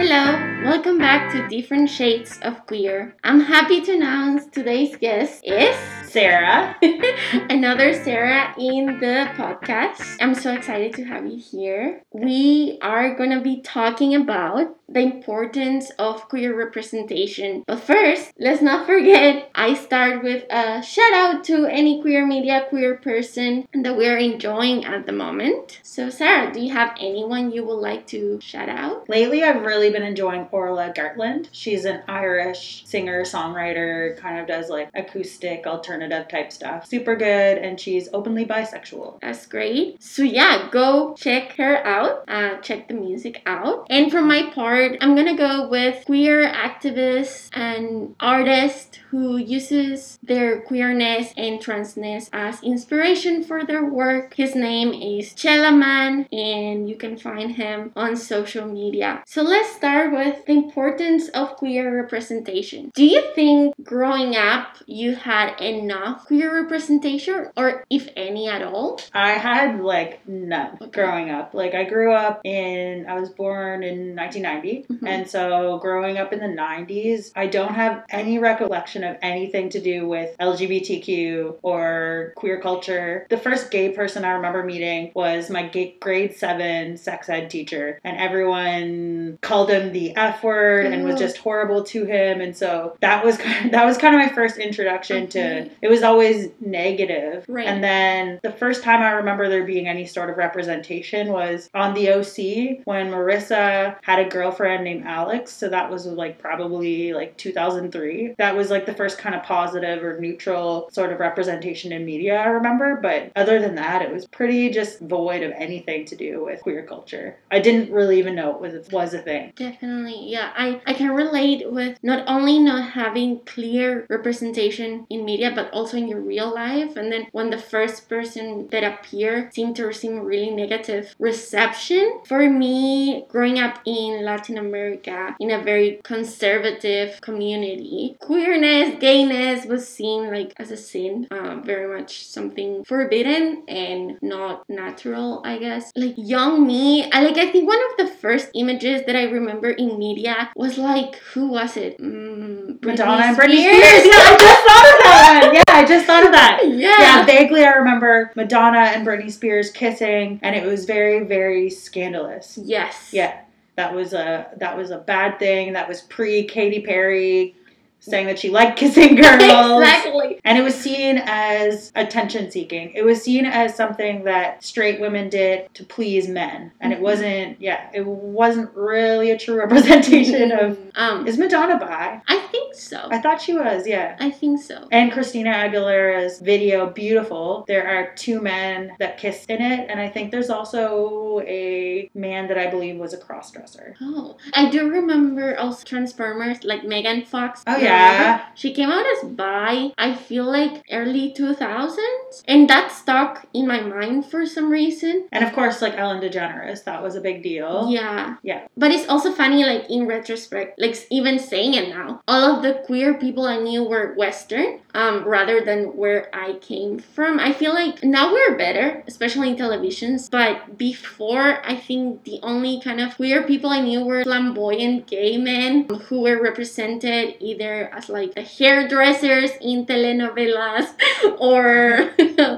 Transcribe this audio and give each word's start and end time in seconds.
Hello, 0.00 0.40
welcome 0.62 0.98
back 0.98 1.32
to 1.32 1.48
Different 1.48 1.88
Shades 1.88 2.38
of 2.42 2.66
Queer. 2.66 3.16
I'm 3.24 3.40
happy 3.40 3.80
to 3.80 3.94
announce 3.94 4.46
today's 4.46 4.94
guest 4.96 5.42
is 5.42 5.74
Sarah. 6.10 6.76
another 7.50 7.94
Sarah 7.94 8.52
in 8.58 8.98
the 8.98 9.30
podcast. 9.36 10.16
I'm 10.20 10.34
so 10.34 10.52
excited 10.52 10.92
to 10.94 11.04
have 11.04 11.24
you 11.24 11.38
here. 11.38 12.02
We 12.12 12.78
are 12.82 13.14
going 13.14 13.30
to 13.30 13.40
be 13.40 13.60
talking 13.60 14.14
about 14.14 14.76
the 14.88 15.00
importance 15.00 15.90
of 15.98 16.28
queer 16.28 16.56
representation. 16.56 17.62
But 17.66 17.80
first, 17.80 18.32
let's 18.38 18.60
not 18.60 18.86
forget, 18.86 19.48
I 19.54 19.74
start 19.74 20.24
with 20.24 20.44
a 20.50 20.82
shout 20.82 21.12
out 21.12 21.44
to 21.44 21.66
any 21.66 22.02
queer 22.02 22.26
media, 22.26 22.66
queer 22.68 22.96
person 22.96 23.68
that 23.72 23.96
we're 23.96 24.18
enjoying 24.18 24.84
at 24.84 25.06
the 25.06 25.12
moment. 25.12 25.78
So, 25.84 26.10
Sarah, 26.10 26.52
do 26.52 26.60
you 26.60 26.72
have 26.72 26.96
anyone 26.98 27.52
you 27.52 27.64
would 27.64 27.74
like 27.74 28.08
to 28.08 28.40
shout 28.40 28.68
out? 28.68 29.08
Lately, 29.08 29.44
I've 29.44 29.62
really 29.62 29.90
been 29.90 30.02
enjoying 30.02 30.46
Orla 30.52 30.92
Gartland. 30.94 31.48
She's 31.52 31.84
an 31.84 32.02
Irish 32.08 32.84
singer, 32.86 33.22
songwriter, 33.22 34.16
kind 34.16 34.38
of 34.38 34.46
does 34.46 34.68
like 34.68 34.90
acoustic, 34.94 35.66
alternative 35.66 36.28
type 36.28 36.52
stuff. 36.52 36.86
Super 36.86 37.16
good, 37.16 37.58
and 37.58 37.78
she's 37.78 38.08
openly 38.12 38.44
bisexual. 38.44 39.20
That's 39.20 39.46
great. 39.46 40.02
So, 40.02 40.22
yeah, 40.22 40.68
go 40.70 41.14
check 41.14 41.56
her 41.56 41.84
out, 41.86 42.24
uh, 42.28 42.58
check 42.58 42.88
the 42.88 42.94
music 42.94 43.42
out. 43.46 43.86
And 43.90 44.10
for 44.10 44.22
my 44.22 44.50
part, 44.50 44.96
I'm 45.00 45.14
gonna 45.14 45.36
go 45.36 45.68
with 45.68 46.04
queer 46.06 46.50
activist 46.50 47.50
and 47.52 48.14
artist 48.20 49.00
who 49.10 49.36
uses 49.36 50.18
their 50.22 50.60
queerness 50.62 51.32
and 51.36 51.60
transness 51.60 52.28
as 52.32 52.62
inspiration 52.62 53.42
for 53.42 53.64
their 53.64 53.84
work. 53.84 54.34
His 54.34 54.54
name 54.54 54.92
is 54.92 55.34
Chelaman, 55.34 56.26
and 56.32 56.88
you 56.88 56.96
can 56.96 57.16
find 57.16 57.52
him 57.52 57.92
on 57.96 58.16
social 58.16 58.66
media. 58.66 59.22
So 59.26 59.42
let's 59.42 59.74
start 59.74 60.12
with 60.12 60.39
the 60.46 60.52
importance 60.52 61.28
of 61.28 61.56
queer 61.56 62.02
representation. 62.02 62.90
Do 62.94 63.04
you 63.04 63.22
think 63.34 63.74
growing 63.82 64.36
up 64.36 64.76
you 64.86 65.14
had 65.14 65.60
enough 65.60 66.26
queer 66.26 66.62
representation, 66.62 67.48
or 67.56 67.84
if 67.90 68.08
any 68.16 68.48
at 68.48 68.62
all? 68.62 69.00
I 69.12 69.32
had 69.32 69.80
like 69.80 70.26
none 70.28 70.78
okay. 70.80 70.90
growing 70.90 71.30
up. 71.30 71.54
Like 71.54 71.74
I 71.74 71.84
grew 71.84 72.12
up 72.12 72.40
in, 72.44 73.06
I 73.06 73.18
was 73.18 73.30
born 73.30 73.82
in 73.82 74.16
1990, 74.16 74.92
mm-hmm. 74.92 75.06
and 75.06 75.28
so 75.28 75.78
growing 75.78 76.18
up 76.18 76.32
in 76.32 76.40
the 76.40 76.46
90s, 76.46 77.32
I 77.36 77.46
don't 77.46 77.74
have 77.74 78.04
any 78.10 78.38
recollection 78.38 79.04
of 79.04 79.16
anything 79.22 79.70
to 79.70 79.80
do 79.80 80.06
with 80.06 80.36
LGBTQ 80.38 81.58
or 81.62 82.32
queer 82.36 82.60
culture. 82.60 83.26
The 83.30 83.36
first 83.36 83.70
gay 83.70 83.90
person 83.90 84.24
I 84.24 84.30
remember 84.30 84.64
meeting 84.64 85.12
was 85.14 85.50
my 85.50 85.70
grade 86.00 86.36
seven 86.36 86.96
sex 86.96 87.28
ed 87.28 87.50
teacher, 87.50 88.00
and 88.04 88.16
everyone 88.16 89.38
called 89.40 89.70
him 89.70 89.92
the 89.92 90.16
F 90.16 90.29
word 90.42 90.86
and 90.86 91.04
was 91.04 91.18
just 91.18 91.38
horrible 91.38 91.82
to 91.84 92.04
him. 92.04 92.40
And 92.40 92.56
so 92.56 92.96
that 93.00 93.24
was 93.24 93.36
kind 93.36 93.64
of, 93.66 93.72
that 93.72 93.84
was 93.84 93.98
kind 93.98 94.14
of 94.14 94.20
my 94.20 94.34
first 94.34 94.58
introduction 94.58 95.24
okay. 95.24 95.66
to. 95.66 95.70
It 95.82 95.88
was 95.88 96.02
always 96.02 96.50
negative. 96.60 97.44
Right. 97.48 97.66
And 97.66 97.82
then 97.82 98.40
the 98.42 98.52
first 98.52 98.82
time 98.82 99.02
I 99.02 99.10
remember 99.10 99.48
there 99.48 99.64
being 99.64 99.88
any 99.88 100.06
sort 100.06 100.30
of 100.30 100.36
representation 100.36 101.28
was 101.32 101.68
on 101.74 101.94
the 101.94 102.10
OC 102.10 102.84
when 102.84 103.10
Marissa 103.10 103.96
had 104.02 104.18
a 104.18 104.28
girlfriend 104.28 104.84
named 104.84 105.04
Alex. 105.06 105.52
So 105.52 105.68
that 105.68 105.90
was 105.90 106.06
like 106.06 106.38
probably 106.38 107.12
like 107.12 107.36
2003. 107.36 108.34
That 108.38 108.56
was 108.56 108.70
like 108.70 108.86
the 108.86 108.94
first 108.94 109.18
kind 109.18 109.34
of 109.34 109.42
positive 109.42 110.02
or 110.02 110.20
neutral 110.20 110.88
sort 110.92 111.12
of 111.12 111.20
representation 111.20 111.92
in 111.92 112.04
media 112.04 112.38
I 112.38 112.46
remember. 112.46 112.98
But 113.02 113.32
other 113.36 113.60
than 113.60 113.74
that, 113.76 114.02
it 114.02 114.12
was 114.12 114.26
pretty 114.26 114.70
just 114.70 115.00
void 115.00 115.42
of 115.42 115.52
anything 115.52 116.04
to 116.06 116.16
do 116.16 116.44
with 116.44 116.60
queer 116.60 116.84
culture. 116.84 117.38
I 117.50 117.60
didn't 117.60 117.92
really 117.92 118.18
even 118.18 118.34
know 118.34 118.54
it 118.54 118.60
was 118.60 118.90
was 118.90 119.14
a 119.14 119.22
thing. 119.22 119.52
Definitely, 119.56 120.19
yeah. 120.20 120.52
I 120.56 120.80
I 120.86 120.92
can 120.94 121.10
relate 121.10 121.70
with 121.70 121.98
not 122.02 122.24
only 122.26 122.58
not 122.58 122.90
having 122.90 123.40
clear 123.40 124.06
representation 124.08 125.06
in 125.10 125.24
media, 125.24 125.52
but 125.54 125.70
also 125.72 125.96
in 125.96 126.08
your 126.08 126.20
real 126.20 126.52
life. 126.52 126.96
And 126.96 127.10
then 127.12 127.26
when 127.32 127.50
the 127.50 127.58
first 127.58 128.08
person 128.08 128.68
that 128.68 128.84
appeared 128.84 129.54
seemed 129.54 129.76
to 129.76 129.86
receive 129.86 130.12
really 130.12 130.50
negative 130.50 131.14
reception. 131.18 132.20
For 132.26 132.48
me, 132.48 133.24
growing 133.28 133.58
up 133.58 133.80
in 133.86 134.24
Latin 134.24 134.58
America 134.58 135.34
in 135.40 135.50
a 135.50 135.62
very 135.62 136.00
conservative 136.04 137.20
community, 137.20 138.16
queerness, 138.20 138.98
gayness 139.00 139.66
was 139.66 139.88
seen 139.88 140.30
like 140.30 140.52
as 140.56 140.70
a 140.70 140.76
sin, 140.76 141.26
uh, 141.30 141.56
very 141.64 141.86
much 141.96 142.26
something 142.26 142.84
forbidden 142.84 143.62
and 143.68 144.18
not 144.22 144.68
natural, 144.68 145.42
I 145.44 145.58
guess. 145.58 145.92
Like 145.96 146.14
young 146.16 146.66
me, 146.66 147.10
I 147.10 147.22
like 147.22 147.38
I 147.38 147.50
think 147.50 147.66
one 147.68 147.80
of 147.90 148.06
the 148.06 148.12
first 148.14 148.50
images 148.54 149.02
that 149.06 149.16
I 149.16 149.24
remember 149.24 149.70
in 149.70 149.98
media 149.98 150.09
was 150.56 150.78
like 150.78 151.16
who 151.16 151.48
was 151.48 151.76
it? 151.76 151.98
Mm, 151.98 152.84
Madonna 152.84 153.26
and 153.26 153.36
Britney 153.36 153.62
Spears. 153.62 154.06
Yeah, 154.10 154.14
I 154.16 154.36
just 154.36 154.66
thought 154.66 154.84
of 154.84 155.02
that. 155.02 155.50
Yeah, 155.54 155.74
I 155.74 155.84
just 155.86 156.06
thought 156.06 156.26
of 156.26 156.32
that. 156.32 156.60
Yeah. 156.64 157.00
Yeah, 157.00 157.26
vaguely 157.26 157.64
I 157.64 157.70
remember 157.72 158.32
Madonna 158.36 158.78
and 158.78 159.06
Britney 159.06 159.30
Spears 159.30 159.70
kissing, 159.70 160.40
and 160.42 160.54
it 160.56 160.64
was 160.64 160.84
very, 160.84 161.24
very 161.24 161.70
scandalous. 161.70 162.58
Yes. 162.62 163.10
Yeah. 163.12 163.40
That 163.76 163.94
was 163.94 164.12
a 164.12 164.50
that 164.58 164.76
was 164.76 164.90
a 164.90 164.98
bad 164.98 165.38
thing. 165.38 165.72
That 165.72 165.88
was 165.88 166.02
pre 166.02 166.44
Katy 166.44 166.82
Perry 166.82 167.54
saying 168.00 168.26
that 168.26 168.38
she 168.38 168.50
liked 168.50 168.78
kissing 168.78 169.14
girls. 169.14 169.42
exactly. 169.42 170.40
And 170.44 170.58
it 170.58 170.62
was 170.62 170.74
seen 170.74 171.18
as 171.24 171.92
attention 171.94 172.50
seeking. 172.50 172.92
It 172.94 173.04
was 173.04 173.22
seen 173.22 173.46
as 173.46 173.74
something 173.74 174.24
that 174.24 174.64
straight 174.64 175.00
women 175.00 175.28
did 175.28 175.72
to 175.74 175.84
please 175.84 176.28
men. 176.28 176.72
And 176.80 176.92
mm-hmm. 176.92 177.00
it 177.00 177.04
wasn't, 177.04 177.60
yeah, 177.60 177.90
it 177.92 178.06
wasn't 178.06 178.74
really 178.74 179.30
a 179.30 179.38
true 179.38 179.56
representation 179.58 180.52
of. 180.52 180.78
Um, 180.94 181.26
is 181.26 181.38
Madonna 181.38 181.78
bi? 181.78 182.20
I 182.26 182.38
think 182.60 182.74
so. 182.74 183.08
I 183.10 183.20
thought 183.20 183.40
she 183.40 183.54
was, 183.54 183.86
yeah. 183.86 184.16
I 184.20 184.30
think 184.30 184.62
so. 184.62 184.88
And 184.90 185.12
Christina 185.12 185.50
Aguilera's 185.50 186.40
video, 186.40 186.90
Beautiful, 186.90 187.64
there 187.68 187.86
are 187.86 188.14
two 188.14 188.40
men 188.40 188.92
that 188.98 189.18
kiss 189.18 189.44
in 189.46 189.62
it. 189.62 189.88
And 189.90 190.00
I 190.00 190.08
think 190.08 190.30
there's 190.30 190.50
also 190.50 191.40
a 191.46 192.10
man 192.14 192.48
that 192.48 192.58
I 192.58 192.68
believe 192.68 192.96
was 192.96 193.12
a 193.12 193.18
cross 193.18 193.50
dresser. 193.50 193.96
Oh, 194.00 194.36
I 194.54 194.70
do 194.70 194.90
remember 194.90 195.56
also 195.58 195.84
Transformers, 195.84 196.64
like 196.64 196.84
Megan 196.84 197.24
Fox. 197.24 197.62
Oh, 197.66 197.76
yeah 197.76 197.90
yeah. 197.90 198.46
She 198.54 198.72
came 198.72 198.90
out 198.90 199.04
as 199.06 199.28
bi, 199.30 199.92
I 199.98 200.14
feel 200.14 200.44
like 200.44 200.84
early 200.90 201.32
2000s. 201.32 202.42
And 202.46 202.68
that 202.68 202.92
stuck 202.92 203.46
in 203.52 203.66
my 203.66 203.80
mind 203.80 204.26
for 204.26 204.46
some 204.46 204.70
reason. 204.70 205.28
And 205.32 205.44
of 205.44 205.52
course, 205.52 205.82
like 205.82 205.94
Ellen 205.94 206.20
DeGeneres, 206.20 206.84
that 206.84 207.02
was 207.02 207.14
a 207.14 207.20
big 207.20 207.42
deal. 207.42 207.90
Yeah. 207.90 208.36
Yeah. 208.42 208.66
But 208.76 208.90
it's 208.92 209.08
also 209.08 209.32
funny, 209.32 209.64
like 209.64 209.90
in 209.90 210.06
retrospect, 210.06 210.78
like 210.78 210.96
even 211.10 211.38
saying 211.38 211.74
it 211.74 211.88
now, 211.88 212.20
all 212.28 212.49
the 212.58 212.82
queer 212.86 213.14
people 213.14 213.46
I 213.46 213.58
knew 213.58 213.84
were 213.84 214.14
Western 214.14 214.80
um, 214.94 215.24
rather 215.24 215.60
than 215.64 215.96
where 215.96 216.28
I 216.34 216.54
came 216.54 216.98
from. 216.98 217.38
I 217.38 217.52
feel 217.52 217.72
like 217.72 218.02
now 218.02 218.32
we're 218.32 218.56
better, 218.56 219.04
especially 219.06 219.50
in 219.50 219.56
televisions. 219.56 220.30
But 220.30 220.76
before, 220.76 221.64
I 221.64 221.76
think 221.76 222.24
the 222.24 222.40
only 222.42 222.80
kind 222.80 223.00
of 223.00 223.14
queer 223.16 223.42
people 223.42 223.70
I 223.70 223.80
knew 223.80 224.04
were 224.04 224.24
flamboyant 224.24 225.06
gay 225.06 225.36
men 225.36 225.88
who 226.08 226.22
were 226.22 226.42
represented 226.42 227.36
either 227.40 227.90
as 227.94 228.08
like 228.08 228.34
the 228.34 228.42
hairdressers 228.42 229.50
in 229.60 229.86
telenovelas 229.86 230.88
or 231.38 232.10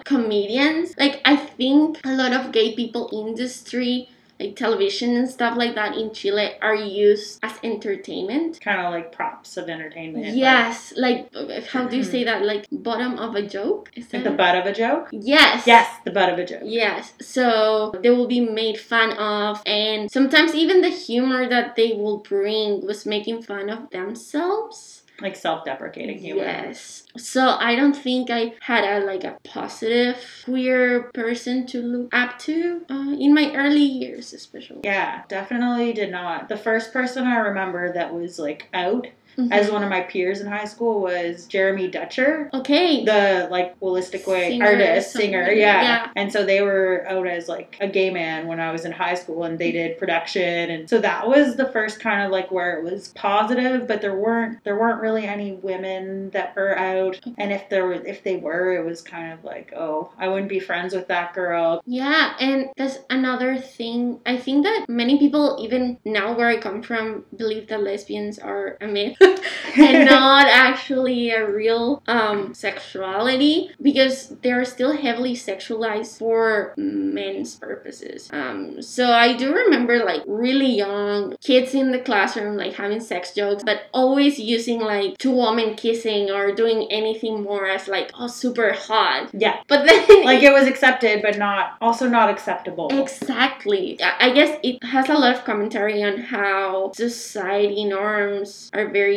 comedians. 0.04 0.94
Like 0.97 1.20
I 1.24 1.36
think 1.36 2.00
a 2.04 2.14
lot 2.14 2.32
of 2.32 2.53
gay 2.53 2.74
people 2.74 3.10
industry 3.12 4.09
like 4.42 4.56
television 4.56 5.16
and 5.16 5.28
stuff 5.28 5.56
like 5.56 5.75
that 5.75 5.97
in 5.97 6.12
Chile 6.12 6.53
are 6.60 6.75
used 6.75 7.38
as 7.42 7.53
entertainment. 7.62 8.60
Kind 8.60 8.80
of 8.80 8.92
like 8.92 9.12
props 9.12 9.56
of 9.56 9.69
entertainment. 9.69 10.34
Yes, 10.34 10.92
like, 10.97 11.28
like 11.32 11.66
how 11.66 11.86
do 11.86 11.97
you 11.97 12.04
say 12.04 12.25
mm-hmm. 12.25 12.41
that? 12.41 12.44
Like 12.44 12.66
bottom 12.70 13.19
of 13.19 13.34
a 13.34 13.42
joke? 13.42 13.91
Is 13.94 14.08
that 14.08 14.19
like 14.19 14.25
the 14.25 14.36
butt 14.36 14.56
of 14.56 14.66
a 14.66 14.72
joke? 14.72 15.08
Yes. 15.12 15.66
Yes, 15.66 15.88
the 16.04 16.10
butt 16.10 16.30
of 16.30 16.38
a 16.38 16.44
joke. 16.44 16.62
Yes. 16.64 17.12
So 17.20 17.94
they 18.03 18.10
will 18.10 18.26
be 18.26 18.41
made 18.41 18.78
fun 18.78 19.12
of, 19.19 19.62
and 19.66 20.10
sometimes 20.10 20.54
even 20.54 20.80
the 20.80 20.91
humor 20.91 21.48
that 21.48 21.76
they 21.76 21.92
will 21.92 22.19
bring 22.19 22.84
was 22.86 23.06
making 23.06 23.42
fun 23.42 23.71
of 23.71 23.91
themselves 23.91 25.02
like 25.20 25.36
self-deprecating 25.36 26.18
humor. 26.18 26.42
Yes. 26.42 27.04
So 27.16 27.56
I 27.59 27.74
don't 27.74 27.94
think 27.97 28.30
I 28.30 28.54
had 28.60 28.84
a 28.84 29.04
like 29.04 29.24
a 29.24 29.36
positive 29.44 30.16
queer 30.44 31.10
person 31.14 31.66
to 31.68 31.82
look 31.82 32.14
up 32.14 32.38
to 32.41 32.84
uh, 32.91 33.14
in 33.18 33.34
my 33.34 33.53
early 33.54 33.84
years, 33.84 34.32
especially. 34.32 34.80
Yeah, 34.84 35.22
definitely 35.28 35.92
did 35.92 36.10
not. 36.10 36.48
The 36.48 36.56
first 36.56 36.92
person 36.92 37.26
I 37.26 37.36
remember 37.36 37.92
that 37.92 38.14
was 38.14 38.38
like 38.38 38.68
out 38.72 39.06
Mhm. 39.38 39.48
as 39.52 39.70
one 39.70 39.82
of 39.82 39.88
my 39.90 40.00
peers 40.02 40.40
in 40.40 40.46
high 40.46 40.64
school 40.64 41.00
was 41.00 41.46
Jeremy 41.46 41.88
Dutcher. 41.88 42.50
okay. 42.54 43.04
The 43.04 43.48
like 43.50 43.78
holistic 43.80 44.26
way 44.26 44.48
Singer 44.50 44.66
artist, 44.66 45.12
singer, 45.12 45.50
yeah. 45.50 45.82
Yeah. 45.82 46.08
And 46.16 46.32
so 46.32 46.44
they 46.44 46.62
were 46.62 47.04
out 47.08 47.26
as 47.26 47.48
like 47.48 47.76
a 47.80 47.88
gay 47.88 48.10
man 48.10 48.46
when 48.46 48.60
I 48.60 48.72
was 48.72 48.84
in 48.84 48.92
high 48.92 49.14
school 49.14 49.44
and 49.44 49.58
they 49.58 49.72
did 49.72 49.98
production 49.98 50.70
and 50.70 50.88
so 50.88 50.98
that 51.00 51.26
was 51.26 51.56
the 51.56 51.66
first 51.66 52.00
kind 52.00 52.22
of 52.24 52.30
like 52.30 52.50
where 52.50 52.78
it 52.78 52.84
was 52.84 53.08
positive, 53.08 53.86
but 53.86 54.00
there 54.00 54.14
weren't 54.16 54.62
there 54.64 54.78
weren't 54.78 55.00
really 55.00 55.26
any 55.26 55.52
women 55.52 56.30
that 56.30 56.54
were 56.56 56.76
out. 56.78 57.18
And 57.38 57.52
if 57.52 57.68
there 57.68 57.86
were 57.86 57.94
if 57.94 58.22
they 58.24 58.36
were, 58.36 58.72
it 58.74 58.84
was 58.84 59.00
kind 59.02 59.32
of 59.32 59.44
like, 59.44 59.72
oh, 59.76 60.10
I 60.18 60.28
wouldn't 60.28 60.48
be 60.48 60.60
friends 60.60 60.94
with 60.94 61.08
that 61.08 61.34
girl. 61.34 61.82
Yeah, 61.86 62.34
and 62.40 62.70
that's 62.76 62.98
another 63.10 63.56
thing. 63.58 64.20
I 64.26 64.36
think 64.36 64.64
that 64.64 64.86
many 64.88 65.18
people, 65.18 65.58
even 65.60 65.98
now 66.04 66.34
where 66.36 66.48
I 66.48 66.58
come 66.58 66.82
from, 66.82 67.24
believe 67.36 67.68
that 67.68 67.82
lesbians 67.82 68.38
are 68.38 68.76
a 68.80 68.86
myth 68.86 69.16
and 69.77 70.07
not 70.07 70.47
actually 70.47 71.30
a 71.30 71.48
real 71.51 72.03
um, 72.07 72.54
sexuality 72.54 73.71
because 73.80 74.28
they're 74.42 74.65
still 74.65 74.97
heavily 74.97 75.34
sexualized 75.34 76.19
for 76.19 76.74
men's 76.77 77.57
purposes. 77.57 78.28
Um, 78.33 78.83
so 78.83 79.13
I 79.13 79.36
do 79.36 79.54
remember 79.54 80.04
like 80.04 80.22
really 80.27 80.77
young 80.77 81.36
kids 81.41 81.74
in 81.74 81.92
the 81.92 81.98
classroom 81.98 82.57
like 82.57 82.74
having 82.74 83.01
sex 83.01 83.34
jokes, 83.34 83.63
but 83.65 83.83
always 83.92 84.39
using 84.39 84.80
like 84.80 85.19
two 85.19 85.33
women 85.33 85.75
kissing 85.75 86.30
or 86.30 86.53
doing 86.53 86.91
anything 86.91 87.42
more 87.42 87.66
as 87.68 87.89
like 87.89 88.10
oh 88.18 88.27
super 88.27 88.72
hot. 88.72 89.30
Yeah. 89.33 89.60
But 89.68 89.86
then 89.86 90.03
Like 90.25 90.42
it 90.42 90.53
was 90.53 90.66
accepted 90.66 91.22
but 91.22 91.39
not 91.39 91.77
also 91.80 92.09
not 92.09 92.30
acceptable. 92.30 92.89
Exactly. 92.91 94.01
I 94.03 94.33
I 94.33 94.34
guess 94.34 94.59
it 94.63 94.83
has 94.83 95.10
a 95.10 95.15
lot 95.15 95.34
of 95.34 95.45
commentary 95.45 96.03
on 96.03 96.16
how 96.16 96.92
society 96.95 97.84
norms 97.84 98.71
are 98.72 98.89
very 98.89 99.11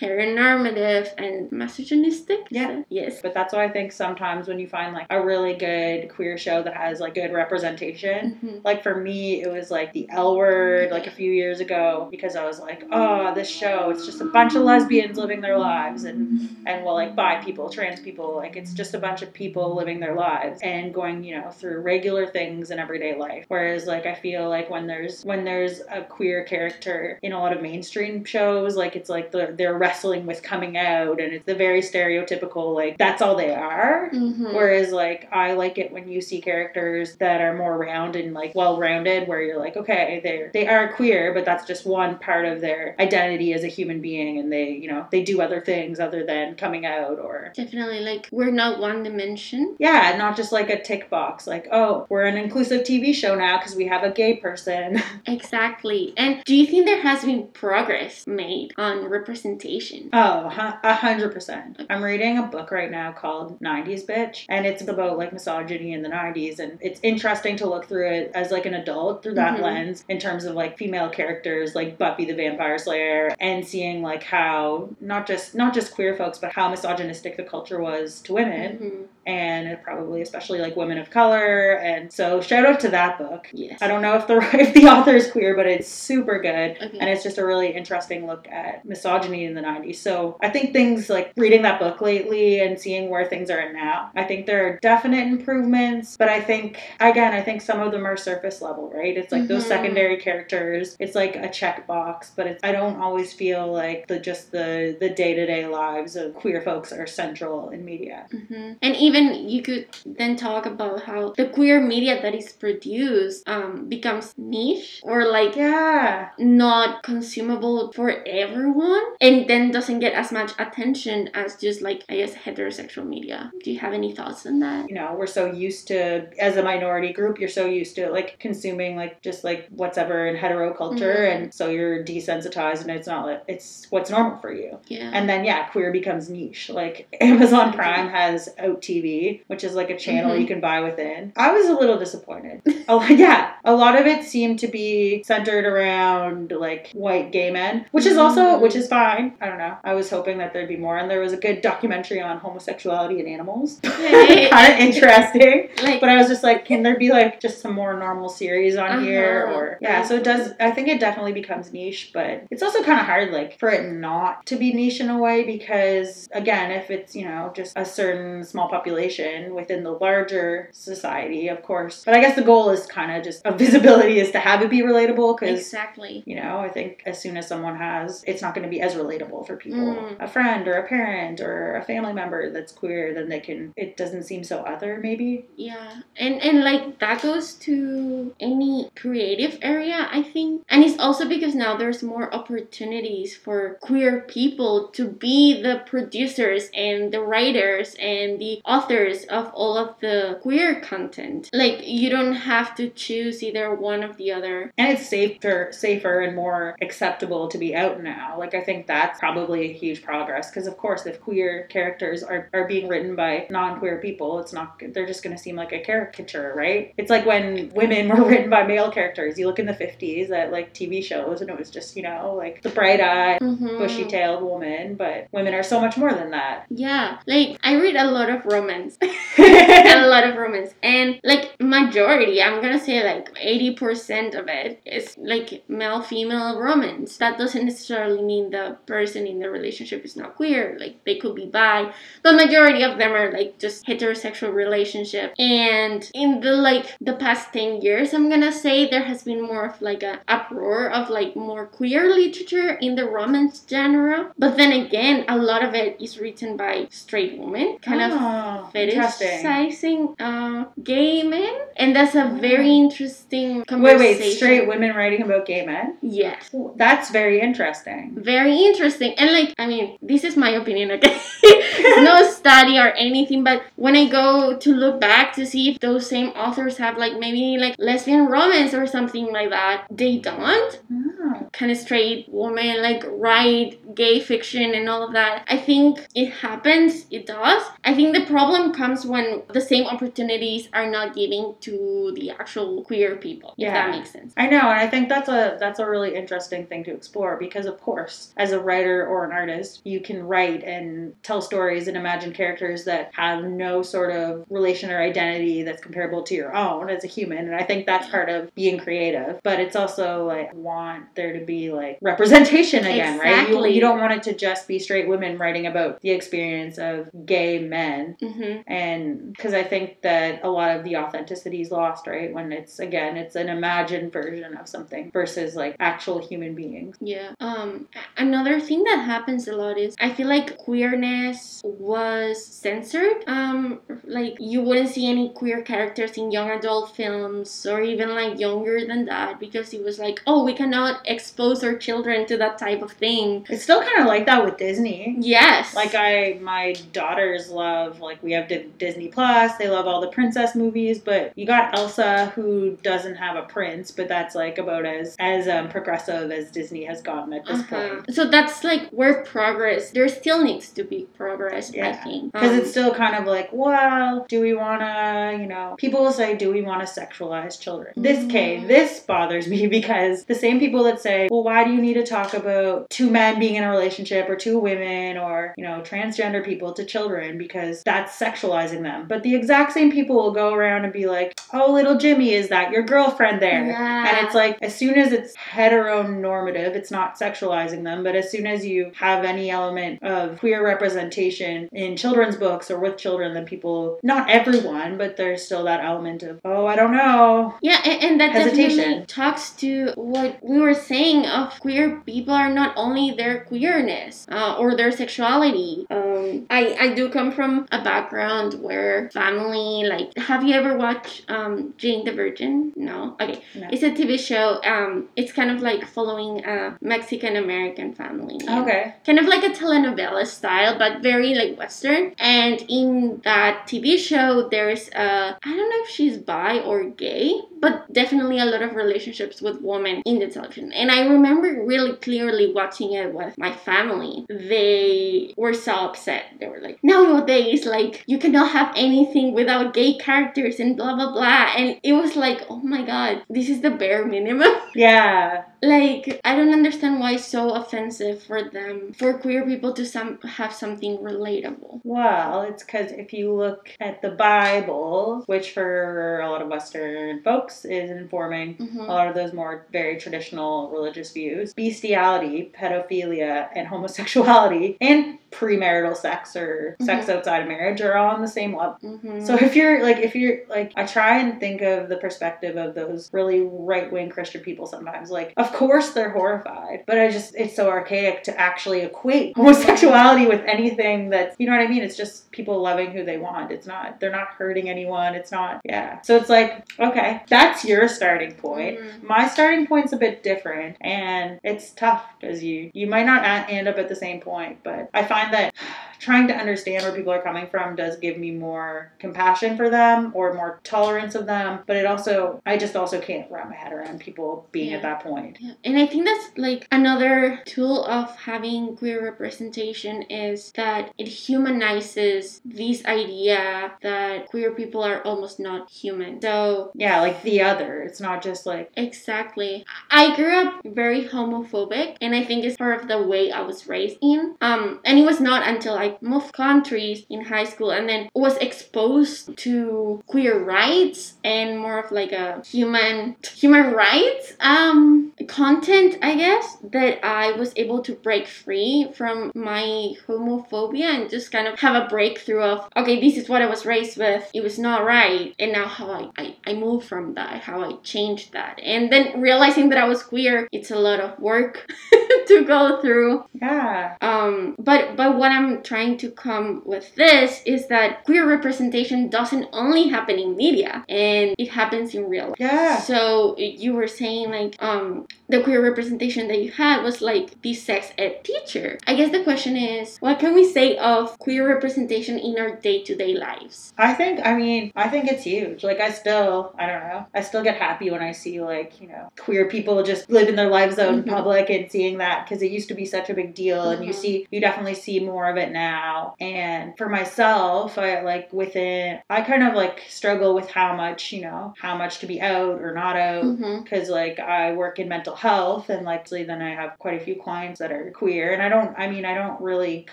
heteronormative 0.00 1.08
and 1.18 1.50
misogynistic. 1.52 2.40
Yeah. 2.50 2.68
that- 2.68 2.84
Yes. 2.88 3.20
But 3.22 3.34
that's 3.34 3.52
why 3.52 3.64
I 3.64 3.68
think 3.68 3.92
sometimes 3.92 4.48
when 4.48 4.58
you 4.58 4.66
find 4.68 4.94
like 4.94 5.06
a 5.10 5.20
really 5.24 5.54
good 5.54 6.08
queer 6.08 6.36
show 6.38 6.62
that 6.62 6.74
has 6.74 7.00
like 7.00 7.14
good 7.14 7.32
representation, 7.32 8.38
Mhm. 8.44 8.64
like 8.64 8.82
for 8.82 8.94
me 8.94 9.42
it 9.42 9.50
was 9.50 9.70
like 9.70 9.92
the 9.92 10.06
L 10.10 10.36
word 10.36 10.90
like 10.90 11.06
a 11.06 11.10
few 11.10 11.30
years 11.32 11.60
ago 11.60 12.08
because 12.10 12.36
I 12.36 12.44
was 12.44 12.60
like, 12.60 12.84
oh, 12.92 13.34
this 13.34 13.48
show 13.48 13.90
it's 13.90 14.04
just 14.06 14.20
a 14.20 14.24
bunch 14.26 14.54
of 14.54 14.62
lesbians 14.62 15.16
living 15.18 15.40
their 15.40 15.58
lives 15.58 16.04
and 16.04 16.48
and 16.66 16.84
well 16.84 16.94
like 16.94 17.14
bi 17.16 17.42
people, 17.44 17.68
trans 17.68 18.00
people, 18.00 18.36
like 18.36 18.56
it's 18.56 18.72
just 18.72 18.94
a 18.94 18.98
bunch 18.98 19.22
of 19.22 19.32
people 19.32 19.74
living 19.74 20.00
their 20.00 20.14
lives 20.14 20.60
and 20.62 20.92
going 20.94 21.24
you 21.24 21.34
know 21.38 21.50
through 21.50 21.80
regular 21.80 22.26
things 22.26 22.70
in 22.70 22.78
everyday 22.78 23.16
life. 23.16 23.44
Whereas 23.48 23.86
like 23.86 24.06
I 24.06 24.14
feel 24.14 24.48
like 24.48 24.70
when 24.70 24.86
there's 24.86 25.24
when 25.24 25.44
there's 25.44 25.80
a 25.90 26.02
queer 26.02 26.44
character 26.44 27.18
in 27.22 27.32
a 27.32 27.38
lot 27.38 27.52
of 27.54 27.62
mainstream 27.62 28.24
shows, 28.24 28.76
like 28.76 28.96
it's 28.96 29.08
like 29.10 29.30
the, 29.34 29.54
they're 29.58 29.76
wrestling 29.76 30.24
with 30.26 30.42
coming 30.42 30.76
out 30.78 31.20
and 31.20 31.32
it's 31.34 31.44
the 31.44 31.54
very 31.54 31.82
stereotypical 31.82 32.74
like 32.74 32.96
that's 32.98 33.20
all 33.20 33.36
they 33.36 33.52
are. 33.54 34.08
Mhm. 34.12 34.54
Whereas 34.54 34.92
like 34.92 35.28
I 35.32 35.52
like 35.52 35.76
it 35.78 35.92
when 35.92 36.08
you 36.08 36.20
see 36.20 36.40
characters 36.40 37.16
that 37.16 37.40
are 37.40 37.54
more 37.56 37.76
round 37.76 38.16
and 38.16 38.32
like 38.32 38.54
well 38.54 38.78
rounded 38.78 39.28
where 39.28 39.42
you're 39.42 39.58
like, 39.58 39.76
okay, 39.76 40.20
they're 40.22 40.50
they 40.54 40.66
are 40.68 40.92
queer, 40.94 41.34
but 41.34 41.44
that's 41.44 41.66
just 41.66 41.84
one 41.84 42.18
part 42.18 42.44
of 42.46 42.60
their 42.60 42.94
identity 43.00 43.52
as 43.52 43.64
a 43.64 43.68
human 43.68 44.00
being 44.00 44.38
and 44.38 44.52
they, 44.52 44.70
you 44.70 44.88
know, 44.88 45.06
they 45.10 45.22
do 45.22 45.40
other 45.42 45.60
things 45.60 45.98
other 46.00 46.24
than 46.24 46.54
coming 46.54 46.86
out 46.86 47.18
or 47.18 47.52
Definitely. 47.54 48.00
Like 48.00 48.28
we're 48.30 48.50
not 48.52 48.80
one 48.80 49.02
dimension. 49.02 49.76
yeah, 49.78 50.14
not 50.16 50.36
just 50.36 50.52
like 50.52 50.70
a 50.70 50.80
tick 50.82 51.10
box, 51.10 51.46
like, 51.46 51.66
oh, 51.72 52.06
we're 52.08 52.22
an 52.24 52.36
inclusive 52.36 52.82
TV 52.82 53.14
show 53.14 53.34
now 53.34 53.58
because 53.58 53.74
we 53.74 53.86
have 53.86 54.02
a 54.04 54.10
gay 54.10 54.36
person. 54.36 55.02
Exactly. 55.26 56.12
And 56.16 56.42
do 56.44 56.54
you 56.54 56.66
think 56.66 56.86
there 56.86 57.00
has 57.02 57.24
been 57.24 57.48
progress 57.48 58.26
made 58.26 58.72
on 58.76 59.04
representation? 59.24 60.10
Oh, 60.12 60.46
a 60.82 60.94
hundred 60.94 61.32
percent. 61.32 61.80
I'm 61.88 62.02
reading 62.02 62.38
a 62.38 62.42
book 62.42 62.70
right 62.70 62.90
now 62.90 63.12
called 63.12 63.58
90s 63.60 64.04
Bitch, 64.04 64.44
and 64.48 64.66
it's 64.66 64.82
about 64.86 65.16
like 65.18 65.32
misogyny 65.32 65.92
in 65.92 66.02
the 66.02 66.08
90s, 66.08 66.58
and 66.58 66.78
it's 66.80 67.00
interesting 67.02 67.56
to 67.56 67.66
look 67.68 67.86
through 67.86 68.08
it 68.10 68.30
as 68.34 68.50
like 68.50 68.66
an 68.66 68.74
adult 68.74 69.22
through 69.22 69.34
that 69.34 69.58
Mhm. 69.58 69.62
lens 69.62 70.04
in 70.08 70.18
terms 70.18 70.44
of 70.44 70.54
like 70.54 70.76
female 70.78 71.08
characters 71.08 71.74
like 71.74 71.96
Buffy 71.98 72.24
the 72.26 72.34
Vampire 72.34 72.78
Slayer, 72.78 73.34
and 73.40 73.66
seeing 73.66 74.02
like 74.02 74.22
how 74.22 74.90
not 75.00 75.26
just 75.26 75.54
not 75.54 75.72
just 75.74 75.94
queer 75.94 76.14
folks, 76.14 76.38
but 76.38 76.52
how 76.52 76.68
misogynistic 76.68 77.36
the 77.36 77.42
culture 77.44 77.80
was 77.80 78.20
to 78.22 78.34
women, 78.34 78.78
Mhm. 78.78 79.04
And 79.26 79.80
probably 79.82 80.22
especially 80.22 80.58
like 80.60 80.76
women 80.76 80.98
of 80.98 81.10
color. 81.10 81.72
And 81.78 82.12
so 82.12 82.40
shout 82.40 82.66
out 82.66 82.80
to 82.80 82.88
that 82.90 83.18
book. 83.18 83.48
Yes. 83.52 83.80
I 83.82 83.88
don't 83.88 84.02
know 84.02 84.14
if 84.16 84.26
the 84.26 84.38
if 84.54 84.74
the 84.74 84.86
author 84.88 85.14
is 85.14 85.30
queer, 85.30 85.54
but 85.56 85.66
it's 85.66 85.88
super 85.88 86.40
good. 86.40 86.76
Okay. 86.80 86.98
And 86.98 87.08
it's 87.10 87.22
just 87.22 87.38
a 87.38 87.44
really 87.44 87.74
interesting 87.74 88.26
look 88.26 88.46
at 88.50 88.84
misogyny 88.84 89.44
in 89.44 89.54
the 89.54 89.60
90s. 89.62 89.96
So 89.96 90.36
I 90.42 90.50
think 90.50 90.72
things 90.72 91.08
like 91.08 91.32
reading 91.36 91.62
that 91.62 91.78
book 91.80 92.00
lately 92.00 92.60
and 92.60 92.78
seeing 92.78 93.10
where 93.10 93.24
things 93.26 93.50
are 93.50 93.58
at 93.60 93.72
now, 93.72 94.10
I 94.16 94.24
think 94.24 94.46
there 94.46 94.66
are 94.66 94.78
definite 94.80 95.26
improvements. 95.26 96.16
But 96.16 96.28
I 96.28 96.40
think, 96.40 96.80
again, 97.00 97.32
I 97.32 97.40
think 97.42 97.62
some 97.62 97.80
of 97.80 97.92
them 97.92 98.06
are 98.06 98.16
surface 98.16 98.60
level, 98.60 98.90
right? 98.94 99.16
It's 99.16 99.32
like 99.32 99.46
those 99.48 99.64
Mhm. 99.64 99.68
secondary 99.68 100.16
characters. 100.18 100.96
It's 100.98 101.14
like 101.14 101.36
a 101.36 101.48
checkbox, 101.48 102.30
but 102.36 102.46
it's, 102.46 102.60
I 102.64 102.72
don't 102.72 103.00
always 103.00 103.32
feel 103.32 103.70
like 103.72 104.06
the 104.08 104.18
just 104.18 104.50
the 104.52 104.96
the 105.00 105.08
day 105.10 105.34
to 105.34 105.46
day 105.46 105.66
lives 105.66 106.16
of 106.16 106.34
queer 106.34 106.60
folks 106.60 106.92
are 106.92 107.06
central 107.06 107.70
in 107.70 107.84
media. 107.84 108.26
hmm 108.30 108.72
And 108.82 108.96
even 108.96 109.13
you 109.22 109.62
could 109.62 109.86
then 110.04 110.36
talk 110.36 110.66
about 110.66 111.02
how 111.02 111.32
the 111.36 111.46
queer 111.48 111.80
media 111.80 112.20
that 112.22 112.34
is 112.34 112.52
produced 112.52 113.48
um, 113.48 113.88
becomes 113.88 114.34
niche 114.36 115.00
or 115.04 115.26
like 115.26 115.54
Yeah. 115.56 116.30
not 116.38 117.02
consumable 117.02 117.92
for 117.92 118.22
everyone 118.26 119.02
and 119.20 119.48
then 119.48 119.70
doesn't 119.70 120.00
get 120.00 120.12
as 120.14 120.32
much 120.32 120.52
attention 120.58 121.30
as 121.34 121.56
just 121.56 121.82
like 121.82 122.02
I 122.08 122.16
guess 122.16 122.34
heterosexual 122.34 123.06
media. 123.06 123.50
Do 123.62 123.70
you 123.72 123.78
have 123.80 123.92
any 123.92 124.12
thoughts 124.12 124.46
on 124.46 124.60
that? 124.60 124.88
you 124.88 124.94
know 124.94 125.14
we're 125.18 125.26
so 125.26 125.46
used 125.46 125.88
to 125.88 126.28
as 126.40 126.56
a 126.56 126.62
minority 126.62 127.12
group 127.12 127.38
you're 127.38 127.48
so 127.48 127.66
used 127.66 127.94
to 127.96 128.10
like 128.10 128.38
consuming 128.38 128.96
like 128.96 129.22
just 129.22 129.44
like 129.44 129.68
whatever 129.70 130.26
in 130.26 130.36
hetero 130.36 130.72
culture 130.74 131.14
Mhm. 131.14 131.32
and 131.34 131.54
so 131.54 131.68
you're 131.68 132.02
desensitized 132.04 132.82
and 132.82 132.90
it's 132.90 133.06
not 133.06 133.26
like 133.26 133.42
it's 133.48 133.86
what's 133.90 134.10
normal 134.10 134.38
for 134.40 134.52
you 134.52 134.78
Yeah. 134.88 135.10
and 135.12 135.28
then 135.28 135.44
yeah 135.44 135.64
queer 135.68 135.92
becomes 135.92 136.28
niche 136.28 136.70
like 136.70 137.06
amazon 137.20 137.72
prime 137.72 138.08
has 138.08 138.48
out 138.58 138.82
tv 139.04 139.42
which 139.46 139.64
is 139.64 139.74
like 139.74 139.90
a 139.90 139.98
channel 139.98 140.32
Mhm. 140.34 140.40
you 140.40 140.46
can 140.46 140.60
buy 140.60 140.80
within 140.80 141.32
i 141.36 141.52
was 141.52 141.66
a 141.68 141.74
little 141.74 141.98
disappointed 141.98 142.62
oh 142.88 143.04
yeah 143.06 143.52
a 143.64 143.74
lot 143.74 143.98
of 143.98 144.06
it 144.06 144.24
seemed 144.24 144.58
to 144.60 144.68
be 144.68 145.22
centered 145.24 145.64
around 145.64 146.52
like 146.52 146.90
white 146.92 147.32
gay 147.32 147.50
men 147.50 147.86
which 147.92 148.06
is 148.06 148.16
also 148.16 148.40
Mhm. 148.42 148.60
which 148.60 148.74
is 148.76 148.88
fine 148.88 149.34
i 149.40 149.46
don't 149.48 149.58
know 149.58 149.76
i 149.84 149.94
was 149.94 150.10
hoping 150.10 150.38
that 150.38 150.52
there'd 150.52 150.68
be 150.68 150.76
more 150.76 150.98
and 150.98 151.10
there 151.10 151.20
was 151.20 151.32
a 151.32 151.36
good 151.36 151.60
documentary 151.60 152.20
on 152.20 152.38
homosexuality 152.38 153.20
in 153.20 153.26
animals 153.26 153.80
kind 153.84 154.72
of 154.72 154.78
interesting. 154.80 155.68
like 155.82 156.00
But 156.00 156.08
I 156.08 156.16
was 156.16 156.28
just 156.28 156.42
like, 156.42 156.64
can 156.64 156.82
there 156.82 156.98
be 156.98 157.10
like 157.10 157.40
just 157.40 157.60
some 157.60 157.72
more 157.74 157.98
normal 157.98 158.28
series 158.28 158.76
on 158.76 158.90
Uh-huh. 158.90 159.00
here? 159.00 159.46
Or 159.54 159.78
yeah, 159.80 160.02
so 160.04 160.16
it 160.16 160.24
does. 160.24 160.52
I 160.60 160.70
think 160.70 160.88
it 160.88 161.00
definitely 161.00 161.32
becomes 161.32 161.72
niche, 161.72 162.10
but 162.12 162.42
it's 162.50 162.62
also 162.62 162.82
kind 162.82 163.00
of 163.00 163.06
hard 163.06 163.32
like 163.32 163.58
for 163.58 163.68
it 163.70 163.90
not 163.92 164.44
to 164.46 164.56
be 164.56 164.72
niche 164.72 165.00
in 165.00 165.08
a 165.10 165.18
way 165.18 165.44
because 165.44 166.28
again, 166.32 166.70
if 166.70 166.90
it's 166.90 167.14
you 167.16 167.24
know 167.28 167.52
just 167.54 167.72
a 167.76 167.84
certain 167.84 168.44
small 168.44 168.68
population 168.68 168.93
within 168.94 169.82
the 169.82 169.92
larger 169.92 170.68
society, 170.72 171.48
of 171.48 171.62
course. 171.62 172.04
But 172.04 172.14
I 172.14 172.20
guess 172.20 172.36
the 172.36 172.42
goal 172.42 172.70
is 172.70 172.86
kind 172.86 173.16
of 173.16 173.22
just 173.22 173.44
of 173.44 173.58
visibility 173.58 174.20
is 174.20 174.30
to 174.32 174.38
have 174.38 174.62
it 174.62 174.70
be 174.70 174.82
relatable 174.82 175.38
because. 175.38 175.58
exactly. 175.58 176.22
You 176.26 176.36
know, 176.36 176.58
I 176.58 176.68
think 176.68 177.02
as 177.06 177.20
soon 177.20 177.36
as 177.36 177.46
someone 177.48 177.76
has, 177.76 178.24
it's 178.26 178.42
not 178.42 178.54
going 178.54 178.64
to 178.64 178.70
be 178.70 178.80
as 178.80 178.94
relatable 178.94 179.46
for 179.46 179.56
people. 179.56 179.94
Mm. 179.94 180.22
A 180.22 180.28
friend 180.28 180.66
or 180.68 180.74
a 180.74 180.86
parent 180.86 181.40
or 181.40 181.76
a 181.76 181.84
family 181.84 182.12
member 182.12 182.50
that's 182.50 182.72
queer, 182.72 183.14
then 183.14 183.28
they 183.28 183.40
can. 183.40 183.72
It 183.76 183.96
doesn't 183.96 184.24
seem 184.24 184.44
so 184.44 184.60
other, 184.60 184.98
maybe. 185.02 185.46
Yeah, 185.56 186.00
and 186.16 186.42
and 186.42 186.64
like 186.64 186.98
that 187.00 187.22
goes 187.22 187.54
to 187.54 188.34
any 188.40 188.90
creative 188.96 189.58
area, 189.62 190.08
I 190.10 190.22
think, 190.22 190.64
and 190.68 190.84
it's 190.84 190.98
also 190.98 191.28
because 191.28 191.54
now 191.54 191.76
there's 191.76 192.02
more 192.02 192.32
opportunities 192.34 193.36
for 193.36 193.78
queer 193.80 194.20
people 194.22 194.88
to 194.88 195.08
be 195.08 195.60
the 195.62 195.82
producers 195.86 196.70
and 196.74 197.12
the 197.12 197.20
writers 197.20 197.94
and 197.98 198.38
the 198.38 198.60
authors 198.64 198.83
of 198.90 199.50
all 199.54 199.76
of 199.76 199.94
the 200.00 200.38
queer 200.42 200.80
content. 200.80 201.48
Like 201.52 201.80
you 201.86 202.10
don't 202.10 202.34
have 202.34 202.74
to 202.76 202.88
choose 202.90 203.42
either 203.42 203.74
one 203.74 204.02
of 204.02 204.16
the 204.16 204.32
other. 204.32 204.72
And 204.78 204.92
it's 204.96 205.08
safer, 205.08 205.68
safer 205.72 206.20
and 206.20 206.34
more 206.36 206.76
acceptable 206.82 207.48
to 207.48 207.58
be 207.58 207.74
out 207.74 208.02
now. 208.02 208.36
Like 208.38 208.54
I 208.54 208.60
think 208.62 208.86
that's 208.86 209.18
probably 209.18 209.70
a 209.70 209.72
huge 209.72 210.02
progress 210.02 210.50
because, 210.50 210.66
of 210.66 210.76
course, 210.76 211.06
if 211.06 211.20
queer 211.20 211.64
characters 211.70 212.22
are, 212.22 212.48
are 212.52 212.66
being 212.68 212.88
written 212.88 213.16
by 213.16 213.46
non-queer 213.50 213.98
people, 214.00 214.38
it's 214.40 214.52
not. 214.52 214.80
They're 214.92 215.06
just 215.06 215.22
going 215.22 215.36
to 215.36 215.42
seem 215.42 215.56
like 215.56 215.72
a 215.72 215.80
caricature, 215.80 216.52
right? 216.56 216.92
It's 216.96 217.10
like 217.10 217.26
when 217.26 217.70
women 217.74 218.08
were 218.16 218.24
written 218.28 218.50
by 218.50 218.64
male 218.66 218.90
characters. 218.90 219.38
You 219.38 219.46
look 219.46 219.58
in 219.58 219.66
the 219.66 219.72
'50s 219.72 220.30
at 220.30 220.52
like 220.52 220.74
TV 220.74 221.02
shows, 221.04 221.40
and 221.40 221.50
it 221.50 221.58
was 221.58 221.70
just 221.70 221.96
you 221.96 222.02
know 222.02 222.34
like 222.36 222.62
the 222.62 222.70
bright-eyed, 222.70 223.40
Mhm. 223.40 223.78
bushy-tailed 223.78 224.42
woman. 224.42 224.94
But 224.94 225.28
women 225.32 225.54
are 225.54 225.62
so 225.62 225.80
much 225.80 225.96
more 225.96 226.12
than 226.12 226.30
that. 226.30 226.66
Yeah, 226.70 227.18
like 227.26 227.58
I 227.62 227.76
read 227.80 227.96
a 227.96 228.10
lot 228.10 228.30
of 228.30 228.44
romance 228.46 228.73
romance. 228.74 228.98
a 229.38 230.06
lot 230.06 230.24
of 230.28 230.36
romance. 230.36 230.74
And 230.82 231.20
like 231.24 231.54
majority, 231.60 232.42
I'm 232.42 232.60
gonna 232.62 232.78
say 232.78 233.04
like 233.04 233.34
80% 233.34 234.38
of 234.38 234.48
it 234.48 234.80
is 234.84 235.16
like 235.18 235.64
male 235.68 236.02
female 236.02 236.58
romance. 236.60 237.16
That 237.18 237.38
doesn't 237.38 237.64
necessarily 237.64 238.22
mean 238.22 238.50
the 238.50 238.76
person 238.86 239.26
in 239.26 239.38
the 239.40 239.50
relationship 239.50 240.04
is 240.04 240.16
not 240.16 240.36
queer. 240.36 240.76
Like 240.78 241.04
they 241.04 241.16
could 241.16 241.34
be 241.34 241.46
bi, 241.46 241.92
but 242.22 242.34
majority 242.34 242.82
of 242.82 242.98
them 242.98 243.12
are 243.12 243.32
like 243.32 243.58
just 243.58 243.86
heterosexual 243.86 244.52
relationship. 244.52 245.34
And 245.38 246.08
in 246.14 246.40
the 246.40 246.52
like 246.52 246.94
the 247.00 247.14
past 247.14 247.52
10 247.52 247.82
years, 247.82 248.12
I'm 248.14 248.28
gonna 248.28 248.52
say 248.52 248.88
there 248.88 249.04
has 249.04 249.22
been 249.22 249.42
more 249.42 249.66
of 249.66 249.80
like 249.80 250.02
a 250.02 250.20
uproar 250.28 250.90
of 250.90 251.10
like 251.10 251.36
more 251.36 251.66
queer 251.66 252.08
literature 252.08 252.70
in 252.80 252.94
the 252.94 253.06
romance 253.08 253.64
genre. 253.68 254.32
But 254.38 254.56
then 254.56 254.72
again, 254.72 255.24
a 255.28 255.36
lot 255.36 255.64
of 255.64 255.74
it 255.74 256.00
is 256.00 256.18
written 256.18 256.56
by 256.56 256.88
straight 256.90 257.38
women, 257.38 257.78
kind 257.78 258.00
Oh, 258.00 258.06
of 258.06 258.12
ah. 258.14 258.53
Interesting. 258.74 259.44
fetishizing 259.44 260.14
uh, 260.18 260.66
gay 260.82 261.22
men, 261.22 261.54
and 261.76 261.94
that's 261.94 262.14
a 262.14 262.36
very 262.40 262.74
interesting 262.74 263.64
conversation. 263.64 263.98
wait, 263.98 264.20
wait, 264.20 264.36
straight 264.36 264.68
women 264.68 264.94
writing 264.94 265.22
about 265.22 265.46
gay 265.46 265.64
men? 265.64 265.96
Yes. 266.02 266.54
That's 266.76 267.10
very 267.10 267.40
interesting. 267.40 268.16
Very 268.16 268.56
interesting. 268.56 269.14
And 269.18 269.32
like, 269.32 269.54
I 269.58 269.66
mean, 269.66 269.98
this 270.02 270.24
is 270.24 270.36
my 270.36 270.50
opinion, 270.50 270.90
okay? 270.92 271.20
no 272.02 272.28
study 272.28 272.78
or 272.78 272.90
anything, 272.92 273.44
but 273.44 273.62
when 273.76 273.96
I 273.96 274.08
go 274.08 274.56
to 274.56 274.74
look 274.74 275.00
back 275.00 275.32
to 275.34 275.46
see 275.46 275.70
if 275.70 275.80
those 275.80 276.08
same 276.08 276.28
authors 276.30 276.76
have 276.78 276.98
like 276.98 277.18
maybe 277.18 277.58
like 277.58 277.74
lesbian 277.78 278.26
romance 278.26 278.74
or 278.74 278.86
something 278.86 279.32
like 279.32 279.50
that, 279.50 279.86
they 279.90 280.18
don't. 280.18 280.80
Oh. 280.92 281.48
Kind 281.52 281.70
of 281.70 281.78
straight 281.78 282.28
woman 282.28 282.82
like 282.82 283.04
write 283.06 283.94
gay 283.94 284.20
fiction 284.20 284.74
and 284.74 284.88
all 284.88 285.02
of 285.06 285.12
that. 285.12 285.44
I 285.48 285.56
think 285.56 286.06
it 286.14 286.30
happens, 286.30 287.06
it 287.10 287.26
does. 287.26 287.62
I 287.84 287.94
think 287.94 288.14
the 288.14 288.26
problem 288.26 288.43
comes 288.72 289.06
when 289.06 289.42
the 289.48 289.60
same 289.60 289.86
opportunities 289.86 290.68
are 290.72 290.90
not 290.90 291.14
given 291.14 291.54
to 291.60 292.12
the 292.14 292.30
actual 292.30 292.82
queer 292.84 293.16
people, 293.16 293.50
if 293.50 293.62
Yeah. 293.64 293.72
that 293.72 293.90
makes 293.90 294.10
sense. 294.10 294.32
I 294.36 294.46
know, 294.46 294.60
and 294.60 294.78
I 294.78 294.86
think 294.86 295.08
that's 295.08 295.28
a 295.28 295.56
that's 295.58 295.78
a 295.78 295.86
really 295.88 296.14
interesting 296.14 296.66
thing 296.66 296.84
to 296.84 296.92
explore 296.92 297.36
because 297.36 297.66
of 297.66 297.80
course, 297.80 298.32
as 298.36 298.52
a 298.52 298.60
writer 298.60 299.06
or 299.06 299.24
an 299.24 299.32
artist, 299.32 299.80
you 299.84 300.00
can 300.00 300.26
write 300.26 300.62
and 300.64 301.14
tell 301.22 301.40
stories 301.40 301.88
and 301.88 301.96
imagine 301.96 302.32
characters 302.32 302.84
that 302.84 303.10
have 303.14 303.44
no 303.44 303.82
sort 303.82 304.12
of 304.12 304.44
relation 304.50 304.90
or 304.90 305.00
identity 305.00 305.62
that's 305.62 305.82
comparable 305.82 306.22
to 306.24 306.34
your 306.34 306.54
own 306.54 306.90
as 306.90 307.04
a 307.04 307.06
human, 307.06 307.46
and 307.46 307.54
I 307.54 307.62
think 307.62 307.86
that's 307.86 308.08
part 308.08 308.28
of 308.28 308.54
being 308.54 308.78
creative. 308.78 309.40
But 309.42 309.60
it's 309.60 309.76
also 309.76 310.26
like 310.26 310.52
want 310.54 311.14
there 311.14 311.38
to 311.38 311.44
be 311.44 311.70
like 311.70 311.98
representation 312.00 312.84
again, 312.84 313.18
right? 313.18 313.48
You, 313.48 313.66
you 313.66 313.80
don't 313.80 313.98
want 314.00 314.12
it 314.12 314.22
to 314.24 314.34
just 314.34 314.66
be 314.68 314.78
straight 314.78 315.08
women 315.08 315.38
writing 315.38 315.66
about 315.66 316.00
the 316.00 316.10
experience 316.10 316.78
of 316.78 317.10
gay 317.24 317.58
men 317.58 318.16
mm-hmm. 318.20 318.33
Hmm 318.34 318.58
and 318.66 319.32
because 319.32 319.54
i 319.54 319.62
think 319.62 320.00
that 320.02 320.40
a 320.42 320.48
lot 320.48 320.76
of 320.76 320.84
the 320.84 320.96
authenticity 320.96 321.60
is 321.60 321.70
lost 321.70 322.06
right 322.06 322.32
when 322.32 322.52
it's 322.52 322.78
again 322.78 323.16
it's 323.16 323.36
an 323.36 323.48
imagined 323.48 324.12
version 324.12 324.56
of 324.56 324.68
something 324.68 325.10
versus 325.12 325.54
like 325.56 325.76
actual 325.80 326.18
human 326.26 326.54
beings 326.54 326.96
Yeah. 327.00 327.30
Um 327.40 327.88
another 328.16 328.60
thing 328.60 328.84
that 328.84 329.00
happens 329.04 329.46
a 329.48 329.52
lot 329.56 329.78
is 329.78 329.94
I 330.00 330.12
feel 330.12 330.28
like 330.28 330.56
queerness 330.58 331.60
was 331.64 332.44
censored. 332.44 333.24
Um 333.26 333.80
like 334.04 334.36
you 334.40 334.62
wouldn't 334.62 334.90
see 334.90 335.06
any 335.08 335.30
queer 335.30 335.62
characters 335.62 336.12
in 336.12 336.30
young 336.30 336.50
adult 336.50 336.94
films 336.96 337.66
or 337.66 337.80
even 337.82 338.14
like 338.14 338.38
younger 338.38 338.86
than 338.86 339.04
that 339.06 339.38
because 339.40 339.72
it 339.74 339.82
was 339.84 339.98
like, 339.98 340.22
"Oh, 340.26 340.44
we 340.44 340.54
cannot 340.54 341.00
expose 341.06 341.62
our 341.64 341.76
children 341.76 342.26
to 342.26 342.36
that 342.38 342.58
type 342.58 342.82
of 342.82 342.92
thing." 342.92 343.46
it's 343.48 343.62
still 343.64 343.80
kind 343.82 344.00
of 344.00 344.06
like 344.06 344.26
that 344.26 344.44
with 344.44 344.56
disney 344.56 345.16
Yes. 345.20 345.74
like 345.74 345.94
i 345.94 346.38
my 346.40 346.72
daughters 346.92 347.50
love 347.50 348.00
like 348.00 348.22
we 348.24 348.32
have 348.32 348.48
Di- 348.48 348.66
disney 348.78 349.08
plus 349.08 349.56
they 349.58 349.68
love 349.68 349.86
all 349.86 350.00
the 350.00 350.08
princess 350.08 350.54
movies 350.56 350.98
but 350.98 351.32
you 351.36 351.46
got 351.46 351.76
elsa 351.78 352.26
who 352.34 352.76
doesn't 352.82 353.16
have 353.16 353.36
a 353.36 353.42
prince 353.42 353.90
but 353.90 354.08
that's 354.08 354.34
like 354.34 354.58
about 354.58 354.86
as 354.86 355.14
as 355.20 355.46
um, 355.46 355.68
progressive 355.68 356.30
as 356.32 356.50
disney 356.50 356.84
has 356.84 357.02
gotten 357.02 357.32
at 357.34 357.44
this 357.46 357.60
Uh-huh. 357.60 357.76
point 358.00 358.14
So 358.14 358.24
that's 358.28 358.64
like 358.64 358.88
where 358.90 359.22
progress. 359.22 359.90
There 359.90 360.08
still 360.08 360.42
needs 360.42 360.70
to 360.70 360.84
be 360.84 361.06
progress. 361.16 361.70
I 361.74 361.92
think 361.92 362.32
Because 362.32 362.52
Um, 362.52 362.58
it's 362.58 362.70
still 362.70 362.92
kind 362.94 363.14
of 363.16 363.26
like, 363.26 363.48
well, 363.52 364.24
do 364.28 364.40
we 364.40 364.54
want 364.54 364.80
to, 364.80 365.36
you 365.40 365.46
know, 365.46 365.74
people 365.78 366.02
will 366.02 366.12
say, 366.12 366.36
do 366.36 366.50
we 366.52 366.62
want 366.62 366.86
to 366.86 367.00
sexualize 367.00 367.60
children? 367.60 367.92
This 367.96 368.18
Mhm. 368.24 368.30
case, 368.30 368.66
this 368.68 369.00
bothers 369.00 369.46
me 369.48 369.66
because 369.78 370.24
the 370.24 370.34
same 370.34 370.58
people 370.58 370.82
that 370.84 371.00
say, 371.00 371.28
well, 371.30 371.42
why 371.44 371.64
do 371.64 371.72
you 371.72 371.80
need 371.80 371.94
to 371.94 372.06
talk 372.06 372.34
about 372.34 372.88
two 372.90 373.10
men 373.10 373.38
being 373.38 373.54
in 373.56 373.64
a 373.64 373.70
relationship 373.70 374.28
or 374.28 374.36
two 374.36 374.58
women 374.58 375.16
or, 375.18 375.54
you 375.56 375.64
know, 375.64 375.80
transgender 375.82 376.44
people 376.44 376.72
to 376.74 376.84
children 376.84 377.38
because 377.38 377.82
that's 377.84 378.13
sexualizing 378.18 378.82
them. 378.82 379.06
But 379.08 379.22
the 379.22 379.34
exact 379.34 379.72
same 379.72 379.90
people 379.90 380.16
will 380.16 380.32
go 380.32 380.54
around 380.54 380.84
and 380.84 380.92
be 380.92 381.06
like, 381.06 381.38
oh, 381.52 381.72
little 381.72 381.96
Jimmy, 381.96 382.34
is 382.34 382.48
that 382.48 382.70
your 382.70 382.82
girlfriend 382.82 383.42
there? 383.42 383.64
Yeah. 383.66 384.08
And 384.08 384.26
it's 384.26 384.34
like, 384.34 384.58
as 384.62 384.74
soon 384.74 384.94
as 384.94 385.12
it's 385.12 385.36
heteronormative, 385.36 386.74
it's 386.74 386.90
not 386.90 387.18
sexualizing 387.18 387.84
them, 387.84 388.02
but 388.02 388.14
as 388.14 388.30
soon 388.30 388.46
as 388.46 388.64
you 388.64 388.92
have 388.96 389.24
any 389.24 389.50
element 389.50 390.02
of 390.02 390.38
queer 390.38 390.64
representation 390.64 391.68
in 391.72 391.96
children's 391.96 392.36
books 392.36 392.70
or 392.70 392.78
with 392.78 392.96
children, 392.96 393.34
then 393.34 393.44
people, 393.44 393.98
not 394.02 394.30
everyone, 394.30 394.96
but 394.96 395.16
there's 395.16 395.44
still 395.44 395.64
that 395.64 395.84
element 395.84 396.22
of, 396.22 396.40
oh, 396.44 396.66
I 396.66 396.76
don't 396.76 396.92
know. 396.92 397.54
Yeah, 397.62 397.80
and, 397.84 398.02
and 398.02 398.20
that 398.20 398.32
Hesitation. 398.32 398.76
definitely 398.76 399.06
talks 399.06 399.50
to 399.50 399.92
what 399.96 400.38
we 400.42 400.58
were 400.58 400.74
saying 400.74 401.26
of 401.26 401.58
queer 401.60 402.00
people 402.06 402.34
are 402.34 402.52
not 402.52 402.74
only 402.76 403.12
their 403.12 403.44
queerness 403.44 404.26
uh, 404.30 404.56
or 404.58 404.76
their 404.76 404.92
sexuality. 404.92 405.86
Um, 405.90 406.46
I, 406.50 406.76
I 406.78 406.94
do 406.94 407.08
come 407.10 407.32
from 407.32 407.66
a 407.72 407.82
background 407.82 408.03
where 408.12 409.10
family, 409.10 409.84
like, 409.88 410.16
have 410.16 410.42
you 410.44 410.54
ever 410.54 410.76
watched 410.76 411.28
um, 411.30 411.74
Jane 411.78 412.04
the 412.04 412.12
Virgin? 412.12 412.72
No? 412.76 413.16
Okay. 413.20 413.42
No. 413.54 413.68
It's 413.70 413.82
a 413.82 413.90
TV 413.90 414.18
show. 414.18 414.60
Um, 414.62 415.08
it's 415.16 415.32
kind 415.32 415.50
of 415.50 415.60
like 415.60 415.86
following 415.86 416.44
a 416.44 416.76
Mexican 416.80 417.36
American 417.36 417.94
family. 417.94 418.38
Okay. 418.48 418.94
kind 419.06 419.18
of 419.18 419.26
like 419.26 419.44
a 419.44 419.50
telenovela 419.50 420.26
style, 420.26 420.78
but 420.78 421.02
very 421.02 421.34
like 421.34 421.58
Western. 421.58 422.14
And 422.18 422.64
in 422.68 423.20
that 423.24 423.66
TV 423.66 423.98
show, 423.98 424.48
there's 424.48 424.88
a 424.88 425.36
I 425.42 425.48
don't 425.56 425.70
know 425.70 425.82
if 425.84 425.88
she's 425.90 426.18
bi 426.18 426.60
or 426.60 426.84
gay, 426.84 427.40
but 427.60 427.90
definitely 427.92 428.38
a 428.38 428.44
lot 428.44 428.62
of 428.62 428.74
relationships 428.74 429.40
with 429.40 429.60
women 429.60 430.02
in 430.04 430.18
the 430.18 430.28
television. 430.28 430.72
And 430.72 430.90
I 430.90 431.06
remember 431.06 431.64
really 431.64 431.96
clearly 431.96 432.52
watching 432.52 432.92
it 432.92 433.12
with 433.14 433.36
my 433.38 433.52
family. 433.52 434.26
They 434.28 435.32
were 435.36 435.54
so 435.54 435.72
upset. 435.72 436.24
They 436.40 436.46
were 436.46 436.60
like, 436.60 436.78
nowadays, 436.82 437.64
like 437.66 437.93
you 438.06 438.18
cannot 438.18 438.50
have 438.52 438.72
anything 438.76 439.34
without 439.34 439.74
gay 439.74 439.96
characters 439.98 440.60
and 440.60 440.76
blah 440.76 440.94
blah 440.94 441.12
blah. 441.12 441.52
And 441.56 441.78
it 441.82 441.92
was 441.92 442.16
like, 442.16 442.42
oh 442.50 442.60
my 442.60 442.82
god, 442.84 443.22
this 443.30 443.48
is 443.48 443.60
the 443.60 443.70
bare 443.70 444.04
minimum. 444.06 444.52
Yeah. 444.74 445.44
like 445.62 446.20
i 446.24 446.34
don't 446.36 446.52
understand 446.52 447.00
why 447.00 447.12
it's 447.14 447.24
so 447.24 447.50
offensive 447.54 448.22
for 448.22 448.40
them 448.56 448.92
for 448.98 449.16
queer 449.18 449.46
people 449.46 449.72
to 449.72 449.84
some 449.86 450.18
have 450.38 450.52
something 450.52 450.98
relatable 450.98 451.80
Well, 451.84 452.42
it's 452.42 452.62
because 452.64 452.90
if 452.92 453.12
you 453.14 453.32
look 453.32 453.70
at 453.80 454.02
the 454.02 454.10
Bible, 454.10 455.22
which 455.26 455.52
for 455.52 456.20
a 456.20 456.30
lot 456.30 456.42
of 456.42 456.48
Western 456.48 457.22
folks 457.22 457.64
is 457.64 457.90
informing 457.90 458.48
Mhm. 458.56 458.88
a 458.88 458.92
lot 458.98 459.08
of 459.08 459.14
those 459.14 459.32
more 459.32 459.66
very 459.72 459.96
traditional 459.96 460.70
religious 460.70 461.12
views, 461.12 461.54
bestiality, 461.54 462.50
pedophilia, 462.58 463.48
and 463.56 463.66
homosexuality, 463.68 464.76
and 464.80 465.18
premarital 465.34 465.96
sex 465.96 466.36
or 466.36 466.76
sex 466.80 467.08
outside 467.08 467.42
of 467.42 467.48
marriage 467.48 467.80
are 467.80 467.96
all 467.96 468.14
on 468.14 468.22
the 468.22 468.28
same 468.28 468.54
level. 468.56 468.76
Mhm. 468.82 469.26
So 469.26 469.34
if 469.34 469.56
you're 469.56 469.82
like, 469.82 469.98
if 469.98 470.14
you're 470.14 470.38
like, 470.48 470.72
I 470.76 470.84
try 470.84 471.18
and 471.18 471.40
think 471.40 471.60
of 471.62 471.88
the 471.88 471.96
perspective 471.96 472.56
of 472.56 472.74
those 472.74 473.10
really 473.12 473.40
right 473.42 473.90
wing 473.90 474.08
Christian 474.10 474.40
people 474.42 474.66
sometimes. 474.66 475.10
Like, 475.10 475.32
of 475.36 475.52
course 475.52 475.90
they're 475.90 476.10
horrified, 476.10 476.84
but 476.86 476.98
I 476.98 477.10
just, 477.10 477.34
it's 477.36 477.56
so 477.56 477.68
archaic 477.68 478.22
to 478.24 478.40
actually 478.40 478.80
equate 478.82 479.34
homosexuality 479.36 480.26
with 480.26 480.42
anything 480.46 481.10
that's, 481.10 481.36
you 481.38 481.46
know 481.46 481.56
what 481.56 481.64
I 481.64 481.68
mean? 481.68 481.82
It's 481.82 481.96
just 481.96 482.30
people 482.32 482.60
loving 482.60 482.90
who 482.92 483.04
they 483.04 483.16
want. 483.18 483.50
It's 483.50 483.66
not, 483.66 484.00
they're 484.00 484.10
not 484.12 484.28
hurting 484.28 484.68
anyone. 484.68 485.14
It's 485.14 485.32
not, 485.32 485.60
yeah. 485.64 486.00
So 486.02 486.16
it's 486.16 486.28
like, 486.30 486.64
okay, 486.78 487.22
that's 487.28 487.64
your 487.64 487.88
starting 487.88 488.34
point. 488.34 488.78
Mhm. 488.80 489.02
My 489.02 489.28
starting 489.28 489.66
point's 489.66 489.92
a 489.92 489.96
bit 489.96 490.22
different, 490.22 490.76
and 490.80 491.38
it's 491.42 491.70
tough 491.70 492.04
because 492.20 492.42
you 492.42 492.70
you 492.74 492.86
might 492.86 493.06
not 493.06 493.24
end 493.50 493.68
up 493.68 493.78
at 493.78 493.88
the 493.88 493.96
same 493.96 494.20
point. 494.20 494.58
But 494.62 494.88
I 494.94 495.04
find 495.04 495.23
that 495.32 495.54
trying 496.00 496.28
to 496.28 496.34
understand 496.36 496.82
where 496.82 496.92
people 496.92 497.12
are 497.12 497.22
coming 497.22 497.46
from 497.46 497.74
does 497.74 497.96
give 497.96 498.18
me 498.18 498.30
more 498.30 498.92
compassion 498.98 499.56
for 499.56 499.70
them 499.70 500.10
or 500.14 500.34
more 500.34 500.60
tolerance 500.62 501.14
of 501.14 501.24
them. 501.24 501.60
But 501.66 501.76
it 501.76 501.86
also 501.86 502.42
I 502.44 502.58
just 502.58 502.76
also 502.76 503.00
can't 503.00 503.30
wrap 503.30 503.48
my 503.48 503.54
head 503.54 503.72
around 503.72 504.00
people 504.00 504.46
being 504.52 504.70
Yeah. 504.70 504.76
at 504.76 504.82
that 504.82 505.00
point. 505.02 505.38
Yeah. 505.40 505.52
And 505.64 505.78
I 505.78 505.86
think 505.86 506.04
that's 506.04 506.36
like 506.36 506.66
another 506.70 507.40
tool 507.46 507.84
of 507.86 508.14
having 508.16 508.76
queer 508.76 509.02
representation 509.02 510.02
is 510.02 510.52
that 510.56 510.92
it 510.98 511.08
humanizes 511.08 512.40
this 512.44 512.84
idea 512.84 513.72
that 513.82 514.26
queer 514.28 514.52
people 514.52 514.82
are 514.82 515.00
almost 515.02 515.40
not 515.40 515.70
human. 515.70 516.20
So 516.20 516.70
Yeah, 516.74 517.00
like 517.00 517.22
the 517.22 517.40
other. 517.40 517.82
It's 517.82 518.00
not 518.00 518.22
just 518.22 518.44
like 518.46 518.70
Exactly. 518.76 519.64
I 519.90 520.14
grew 520.16 520.34
up 520.36 520.60
very 520.64 521.06
homophobic, 521.08 521.96
and 522.02 522.14
I 522.14 522.24
think 522.24 522.44
it's 522.44 522.56
part 522.56 522.82
of 522.82 522.88
the 522.88 523.02
way 523.02 523.30
I 523.32 523.40
was 523.40 523.66
raised 523.68 523.98
in. 524.02 524.34
Um, 524.40 524.80
and 524.84 524.98
it 524.98 525.04
was 525.04 525.13
was 525.14 525.20
not 525.20 525.46
until 525.46 525.74
I 525.74 525.96
moved 526.00 526.32
countries 526.32 527.06
in 527.08 527.24
high 527.24 527.44
school 527.44 527.70
and 527.70 527.88
then 527.88 528.08
was 528.14 528.36
exposed 528.38 529.36
to 529.38 530.02
queer 530.08 530.42
rights 530.42 531.14
and 531.22 531.60
more 531.60 531.78
of 531.78 531.92
like 531.92 532.10
a 532.10 532.42
human 532.44 533.16
human 533.34 533.72
rights 533.72 534.34
um 534.40 535.12
content, 535.28 535.98
I 536.02 536.16
guess, 536.16 536.56
that 536.72 537.04
I 537.06 537.32
was 537.32 537.52
able 537.54 537.80
to 537.82 537.94
break 537.94 538.26
free 538.26 538.88
from 538.96 539.30
my 539.34 539.92
homophobia 540.06 540.88
and 540.94 541.08
just 541.08 541.30
kind 541.30 541.46
of 541.46 541.60
have 541.60 541.76
a 541.80 541.88
breakthrough 541.88 542.42
of 542.42 542.68
okay, 542.76 543.00
this 543.00 543.16
is 543.16 543.28
what 543.28 543.42
I 543.42 543.46
was 543.46 543.64
raised 543.64 543.96
with. 543.96 544.28
It 544.34 544.42
was 544.42 544.58
not 544.58 544.84
right, 544.84 545.32
and 545.38 545.52
now 545.52 545.68
how 545.68 545.90
I 545.90 546.10
I, 546.16 546.36
I 546.44 546.54
moved 546.54 546.88
from 546.88 547.14
that, 547.14 547.42
how 547.42 547.62
I 547.62 547.76
changed 547.82 548.32
that, 548.32 548.58
and 548.60 548.90
then 548.90 549.20
realizing 549.20 549.68
that 549.68 549.78
I 549.78 549.86
was 549.86 550.02
queer. 550.02 550.48
It's 550.50 550.72
a 550.72 550.78
lot 550.78 550.98
of 550.98 551.18
work 551.20 551.70
to 552.38 552.44
go 552.44 552.80
through. 552.80 553.24
Yeah. 553.34 553.96
Um, 554.00 554.56
but 554.58 554.96
but 554.96 555.16
what 555.16 555.32
I'm 555.32 555.62
trying 555.62 555.98
to 555.98 556.10
come 556.10 556.62
with 556.64 556.94
this 556.94 557.42
is 557.44 557.68
that 557.68 558.04
queer 558.04 558.28
representation 558.28 559.08
doesn't 559.08 559.48
only 559.52 559.88
happen 559.88 560.18
in 560.18 560.36
media, 560.36 560.84
and 560.88 561.34
it 561.38 561.50
happens 561.50 561.94
in 561.94 562.08
real 562.08 562.28
life. 562.28 562.36
Yeah. 562.38 562.78
So 562.80 563.36
you 563.38 563.74
were 563.74 563.88
saying 563.88 564.30
like 564.30 564.56
um 564.62 565.06
the 565.28 565.42
queer 565.42 565.62
representation 565.62 566.28
that 566.28 566.42
you 566.42 566.50
had 566.50 566.82
was 566.82 567.00
like 567.00 567.40
the 567.42 567.54
sex 567.54 567.92
ed 567.98 568.22
teacher. 568.24 568.78
I 568.86 568.94
guess 568.94 569.10
the 569.10 569.24
question 569.24 569.56
is, 569.56 569.98
what 569.98 570.18
can 570.18 570.34
we 570.34 570.44
say 570.44 570.76
of 570.76 571.18
queer 571.18 571.48
representation 571.48 572.18
in 572.18 572.38
our 572.38 572.56
day 572.56 572.82
to 572.84 572.94
day 572.94 573.14
lives? 573.14 573.72
I 573.78 573.94
think, 573.94 574.20
I 574.24 574.34
mean, 574.34 574.72
I 574.76 574.88
think 574.88 575.10
it's 575.10 575.24
huge. 575.24 575.64
Like, 575.64 575.80
I 575.80 575.90
still, 575.90 576.54
I 576.58 576.66
don't 576.66 576.80
know, 576.88 577.06
I 577.14 577.22
still 577.22 577.42
get 577.42 577.56
happy 577.56 577.90
when 577.90 578.02
I 578.02 578.12
see, 578.12 578.40
like, 578.40 578.80
you 578.80 578.88
know, 578.88 579.10
queer 579.18 579.48
people 579.48 579.82
just 579.82 580.10
living 580.10 580.36
their 580.36 580.50
lives 580.50 580.78
out 580.78 580.94
in 580.94 581.04
public 581.04 581.50
and 581.50 581.70
seeing 581.70 581.98
that 581.98 582.23
because 582.24 582.42
it 582.42 582.50
used 582.50 582.68
to 582.68 582.74
be 582.74 582.84
such 582.84 583.10
a 583.10 583.14
big 583.14 583.34
deal. 583.34 583.62
And 583.70 583.84
you 583.84 583.92
Mhm. 583.92 583.94
see, 583.94 584.26
you 584.30 584.40
definitely 584.40 584.74
see 584.74 585.00
more 585.00 585.28
of 585.28 585.36
it 585.36 585.52
now. 585.52 586.14
And 586.20 586.76
for 586.76 586.88
myself, 586.88 587.78
I 587.78 588.00
like 588.02 588.32
within, 588.32 589.00
I 589.08 589.20
kind 589.22 589.42
of 589.42 589.54
like 589.54 589.82
struggle 589.88 590.34
with 590.34 590.50
how 590.50 590.74
much, 590.74 591.12
you 591.12 591.22
know, 591.22 591.54
how 591.60 591.76
much 591.76 591.98
to 592.00 592.06
be 592.06 592.20
out 592.20 592.60
or 592.60 592.72
not 592.74 592.96
out 592.96 593.24
Mm-hmm. 593.24 593.62
because 593.62 593.88
like 593.88 594.18
I 594.18 594.52
work 594.52 594.78
in 594.78 594.88
mental 594.88 595.14
health 595.14 595.68
and 595.70 595.84
like 595.86 596.06
so 596.08 596.22
then 596.24 596.42
I 596.42 596.50
have 596.54 596.78
quite 596.78 597.00
a 597.00 597.04
few 597.04 597.16
clients 597.20 597.58
that 597.60 597.72
are 597.72 597.90
queer 597.90 598.32
and 598.32 598.42
I 598.42 598.48
don't 598.48 598.74
I 598.78 598.88
mean 598.88 599.04
I 599.04 599.14
don't 599.14 599.40
really 599.40 599.86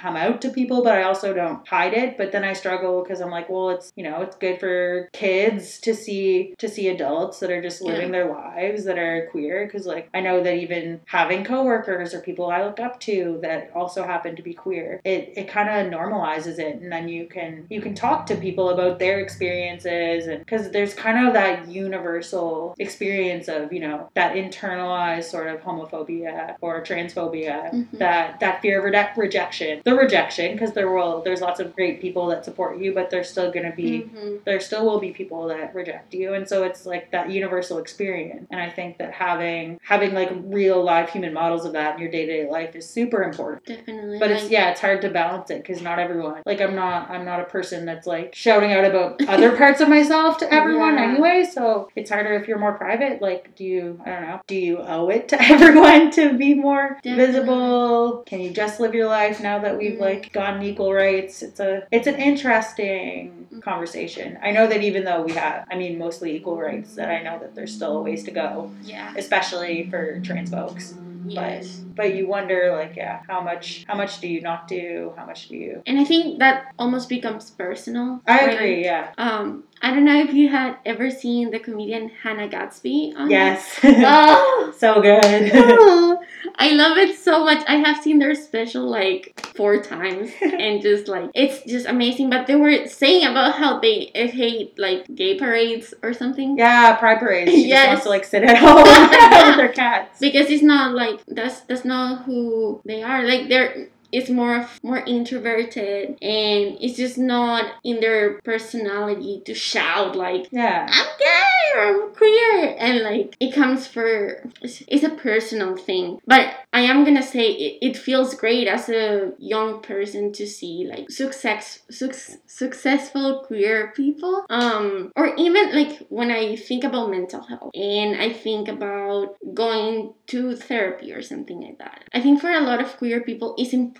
come 0.00 0.16
out 0.16 0.40
to 0.42 0.50
people 0.50 0.82
but 0.82 0.94
I 0.94 1.02
also 1.02 1.32
don't 1.34 1.66
hide 1.66 1.94
it 1.94 2.16
but 2.16 2.32
then 2.32 2.44
I 2.44 2.52
struggle 2.52 3.02
because 3.02 3.20
I'm 3.20 3.30
like 3.30 3.48
well 3.48 3.70
it's 3.70 3.92
you 3.96 4.04
know 4.04 4.22
it's 4.22 4.36
good 4.36 4.58
for 4.60 5.08
kids 5.12 5.78
to 5.80 5.94
see 5.94 6.54
to 6.58 6.68
see 6.68 6.88
adults 6.88 7.40
that 7.40 7.50
are 7.50 7.62
just 7.62 7.82
living 7.82 8.10
their 8.12 8.28
lives 8.30 8.84
that 8.84 8.98
are 8.98 9.28
queer 9.30 9.66
because 9.66 9.86
like 9.86 10.08
I 10.14 10.20
know 10.20 10.42
that 10.42 10.54
even 10.56 11.00
having 11.06 11.44
coworkers 11.44 12.05
or 12.14 12.20
people 12.20 12.46
I 12.50 12.64
look 12.64 12.80
up 12.80 12.98
to 13.00 13.38
that 13.42 13.70
also 13.74 14.04
happen 14.04 14.36
to 14.36 14.42
be 14.42 14.54
queer 14.54 15.00
it 15.04 15.32
it 15.36 15.48
kind 15.48 15.68
of 15.68 15.92
normalizes 15.92 16.58
it 16.58 16.76
and 16.80 16.90
then 16.90 17.08
you 17.08 17.26
can 17.26 17.66
you 17.70 17.80
can 17.80 17.94
talk 17.94 18.26
to 18.26 18.36
people 18.36 18.70
about 18.70 18.98
their 18.98 19.20
experiences 19.20 20.26
and 20.26 20.38
because 20.40 20.70
there's 20.70 20.94
kind 20.94 21.26
of 21.26 21.32
that 21.34 21.68
universal 21.68 22.74
experience 22.78 23.48
of 23.48 23.72
you 23.72 23.80
know 23.80 24.08
that 24.14 24.34
internalized 24.36 25.24
sort 25.24 25.48
of 25.48 25.60
homophobia 25.60 26.56
or 26.60 26.82
transphobia 26.82 27.72
Mhm. 27.72 27.98
that 27.98 28.40
that 28.40 28.60
fear 28.62 28.78
of 28.78 28.84
reje- 28.92 29.16
rejection 29.16 29.80
the 29.84 29.94
rejection 29.94 30.52
because 30.52 30.72
there 30.72 30.90
will 30.90 31.22
there's 31.22 31.40
lots 31.40 31.60
of 31.60 31.74
great 31.74 32.00
people 32.00 32.26
that 32.26 32.44
support 32.44 32.78
you 32.78 32.92
but 32.94 33.10
there's 33.10 33.28
still 33.28 33.50
to 33.52 33.72
be 33.76 34.10
Mhm. 34.14 34.44
there 34.44 34.60
still 34.60 34.84
will 34.84 35.00
be 35.00 35.10
people 35.12 35.46
that 35.48 35.74
reject 35.74 36.12
you 36.14 36.34
and 36.34 36.46
so 36.48 36.62
it's 36.64 36.84
like 36.86 37.10
that 37.10 37.30
universal 37.30 37.78
experience 37.78 38.46
and 38.50 38.60
i 38.60 38.68
think 38.68 38.98
that 38.98 39.12
having 39.12 39.78
having 39.82 40.12
like 40.14 40.30
real 40.44 40.82
live 40.82 41.08
human 41.10 41.32
models 41.32 41.64
of 41.64 41.72
that 41.72 41.95
in 41.96 42.02
your 42.02 42.10
day-to-day 42.10 42.48
life 42.48 42.76
is 42.76 42.88
super 42.88 43.22
important 43.22 43.64
Definitely. 43.64 44.18
but 44.18 44.30
it's 44.30 44.48
yeah 44.50 44.70
it's 44.70 44.80
hard 44.80 45.00
to 45.02 45.08
balance 45.10 45.50
it 45.50 45.62
because 45.62 45.80
not 45.82 45.98
everyone 45.98 46.42
like 46.46 46.60
i'm 46.60 46.74
not 46.74 47.10
i'm 47.10 47.24
not 47.24 47.40
a 47.40 47.44
person 47.44 47.84
that's 47.84 48.06
like 48.06 48.34
shouting 48.34 48.72
out 48.72 48.84
about 48.84 49.20
other 49.28 49.56
parts 49.56 49.80
of 49.80 49.88
myself 49.88 50.38
to 50.38 50.52
everyone 50.52 50.94
Yeah. 50.94 51.10
anyway 51.10 51.48
so 51.50 51.88
it's 51.96 52.10
harder 52.10 52.34
if 52.34 52.46
you're 52.48 52.58
more 52.58 52.74
private 52.74 53.20
like 53.22 53.54
do 53.56 53.64
you 53.64 54.00
i 54.04 54.10
don't 54.10 54.22
know 54.22 54.40
do 54.46 54.56
you 54.56 54.78
owe 54.78 55.08
it 55.08 55.28
to 55.28 55.40
everyone 55.52 56.10
to 56.12 56.36
be 56.36 56.54
more 56.54 56.98
Definitely. 57.02 57.26
visible 57.26 58.22
can 58.26 58.40
you 58.40 58.50
just 58.50 58.78
live 58.80 58.94
your 58.94 59.06
life 59.08 59.40
now 59.40 59.58
that 59.60 59.76
we've 59.78 59.94
Mhm. 59.96 60.00
like 60.00 60.32
gotten 60.32 60.62
equal 60.62 60.92
rights 60.92 61.42
it's 61.42 61.60
a 61.60 61.86
it's 61.90 62.06
an 62.06 62.16
interesting 62.16 63.46
Mhm. 63.54 63.62
conversation 63.62 64.38
i 64.42 64.50
know 64.50 64.66
that 64.66 64.82
even 64.82 65.04
though 65.04 65.22
we 65.22 65.32
have 65.32 65.64
i 65.70 65.76
mean 65.76 65.98
mostly 65.98 66.34
equal 66.36 66.58
rights 66.58 66.94
that 66.94 67.08
i 67.10 67.22
know 67.22 67.38
that 67.38 67.54
there's 67.54 67.72
still 67.72 67.98
a 67.98 68.02
ways 68.02 68.24
to 68.24 68.30
go 68.30 68.70
Yeah. 68.82 69.12
especially 69.16 69.88
for 69.90 70.20
trans 70.20 70.50
folks 70.50 70.94
Yes. 71.28 71.82
but 71.96 72.14
you 72.14 72.26
wonder 72.28 72.72
like 72.76 72.94
yeah 72.96 73.20
how 73.28 73.40
much 73.40 73.84
how 73.88 73.96
much 73.96 74.20
do 74.20 74.28
you 74.28 74.40
not 74.40 74.68
do 74.68 75.12
how 75.16 75.24
much 75.26 75.48
do 75.48 75.56
you 75.56 75.82
And 75.86 75.98
I 75.98 76.04
think 76.04 76.38
that 76.38 76.72
almost 76.78 77.08
becomes 77.08 77.50
personal. 77.50 78.20
i 78.26 78.38
agree 78.50 78.84
yeah 78.84 79.12
Um, 79.18 79.64
I 79.82 79.90
don't 79.92 80.04
know 80.04 80.20
if 80.20 80.32
you 80.32 80.48
had 80.48 80.76
ever 80.84 81.10
seen 81.10 81.50
the 81.50 81.58
comedian 81.58 82.08
Hannah 82.22 82.48
Gadsby. 82.48 83.14
On 83.16 83.30
yes 83.30 83.78
Oh, 83.84 84.72
so 84.76 85.00
good 85.00 85.50
oh, 85.54 86.18
I 86.58 86.70
love 86.70 86.96
it 86.98 87.16
so 87.18 87.44
much. 87.44 87.62
I 87.68 87.76
have 87.76 88.02
seen 88.02 88.18
their 88.18 88.34
special 88.34 88.88
like 88.88 89.38
four 89.54 89.82
times, 89.82 90.30
and 90.40 90.80
just 90.80 91.06
like 91.08 91.30
it's 91.34 91.62
just 91.64 91.86
amazing. 91.86 92.30
But 92.30 92.46
they 92.46 92.56
were 92.56 92.86
saying 92.86 93.26
about 93.26 93.54
how 93.56 93.78
they 93.80 94.10
hate 94.14 94.78
like 94.78 95.06
gay 95.14 95.38
parades 95.38 95.92
or 96.02 96.12
something. 96.12 96.56
yeah 96.58 96.96
pride 96.96 97.18
parades 97.18 97.50
she 97.52 97.68
Yes. 97.68 97.88
wants 97.88 98.02
to 98.04 98.08
like 98.10 98.24
sit 98.24 98.42
at 98.44 98.56
home 98.64 98.82
with 99.48 99.60
her 99.60 99.68
cats 99.72 100.18
because 100.20 100.48
it's 100.50 100.62
not 100.62 100.94
like 100.94 101.20
that's 101.28 101.60
that's 101.68 101.84
not 101.84 102.24
who 102.24 102.80
they 102.84 103.02
are 103.02 103.22
like 103.24 103.48
they're 103.48 103.88
it's 104.12 104.30
more 104.30 104.68
more 104.82 104.98
introverted 104.98 106.10
and 106.22 106.78
it's 106.80 106.96
just 106.96 107.18
not 107.18 107.72
in 107.84 108.00
their 108.00 108.40
personality 108.42 109.42
to 109.44 109.54
shout 109.54 110.16
like 110.16 110.48
yeah. 110.50 110.86
I'm 110.88 111.06
gay 111.18 111.78
or 111.78 112.04
I'm 112.04 112.14
queer 112.14 112.76
and 112.78 113.00
like 113.02 113.36
it 113.40 113.54
comes 113.54 113.86
for 113.86 114.42
it's, 114.62 114.82
it's 114.88 115.04
a 115.04 115.10
personal 115.10 115.76
thing. 115.76 116.20
But 116.26 116.54
I 116.72 116.80
am 116.80 117.04
gonna 117.04 117.22
say 117.22 117.50
it, 117.50 117.78
it 117.82 117.96
feels 117.96 118.34
great 118.34 118.68
as 118.68 118.88
a 118.88 119.32
young 119.38 119.82
person 119.82 120.32
to 120.32 120.46
see 120.46 120.86
like 120.88 121.10
success 121.10 121.80
suc- 121.90 122.40
successful 122.46 123.44
queer 123.46 123.92
people. 123.94 124.46
Um 124.50 125.12
or 125.16 125.34
even 125.36 125.74
like 125.74 126.06
when 126.08 126.30
I 126.30 126.56
think 126.56 126.84
about 126.84 127.10
mental 127.10 127.42
health 127.42 127.72
and 127.74 128.20
I 128.20 128.32
think 128.32 128.68
about 128.68 129.36
going 129.54 130.14
to 130.28 130.56
therapy 130.56 131.12
or 131.12 131.22
something 131.22 131.60
like 131.60 131.78
that. 131.78 132.04
I 132.14 132.20
think 132.20 132.40
for 132.40 132.50
a 132.50 132.60
lot 132.60 132.80
of 132.80 132.96
queer 132.96 133.20
people 133.20 133.54
it's 133.58 133.72
important 133.72 133.95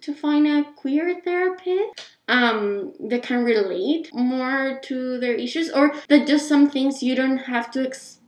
to 0.00 0.14
find 0.14 0.46
a 0.46 0.64
queer 0.76 1.20
therapist 1.24 2.08
um 2.28 2.92
that 3.08 3.22
can 3.22 3.44
relate 3.44 4.08
more 4.12 4.78
to 4.82 5.18
their 5.20 5.34
issues 5.34 5.70
or 5.70 5.92
that 6.08 6.26
just 6.26 6.48
some 6.48 6.70
things 6.70 7.02
you 7.02 7.14
don't 7.14 7.38
have 7.38 7.70
to 7.70 7.82
explain 7.84 8.21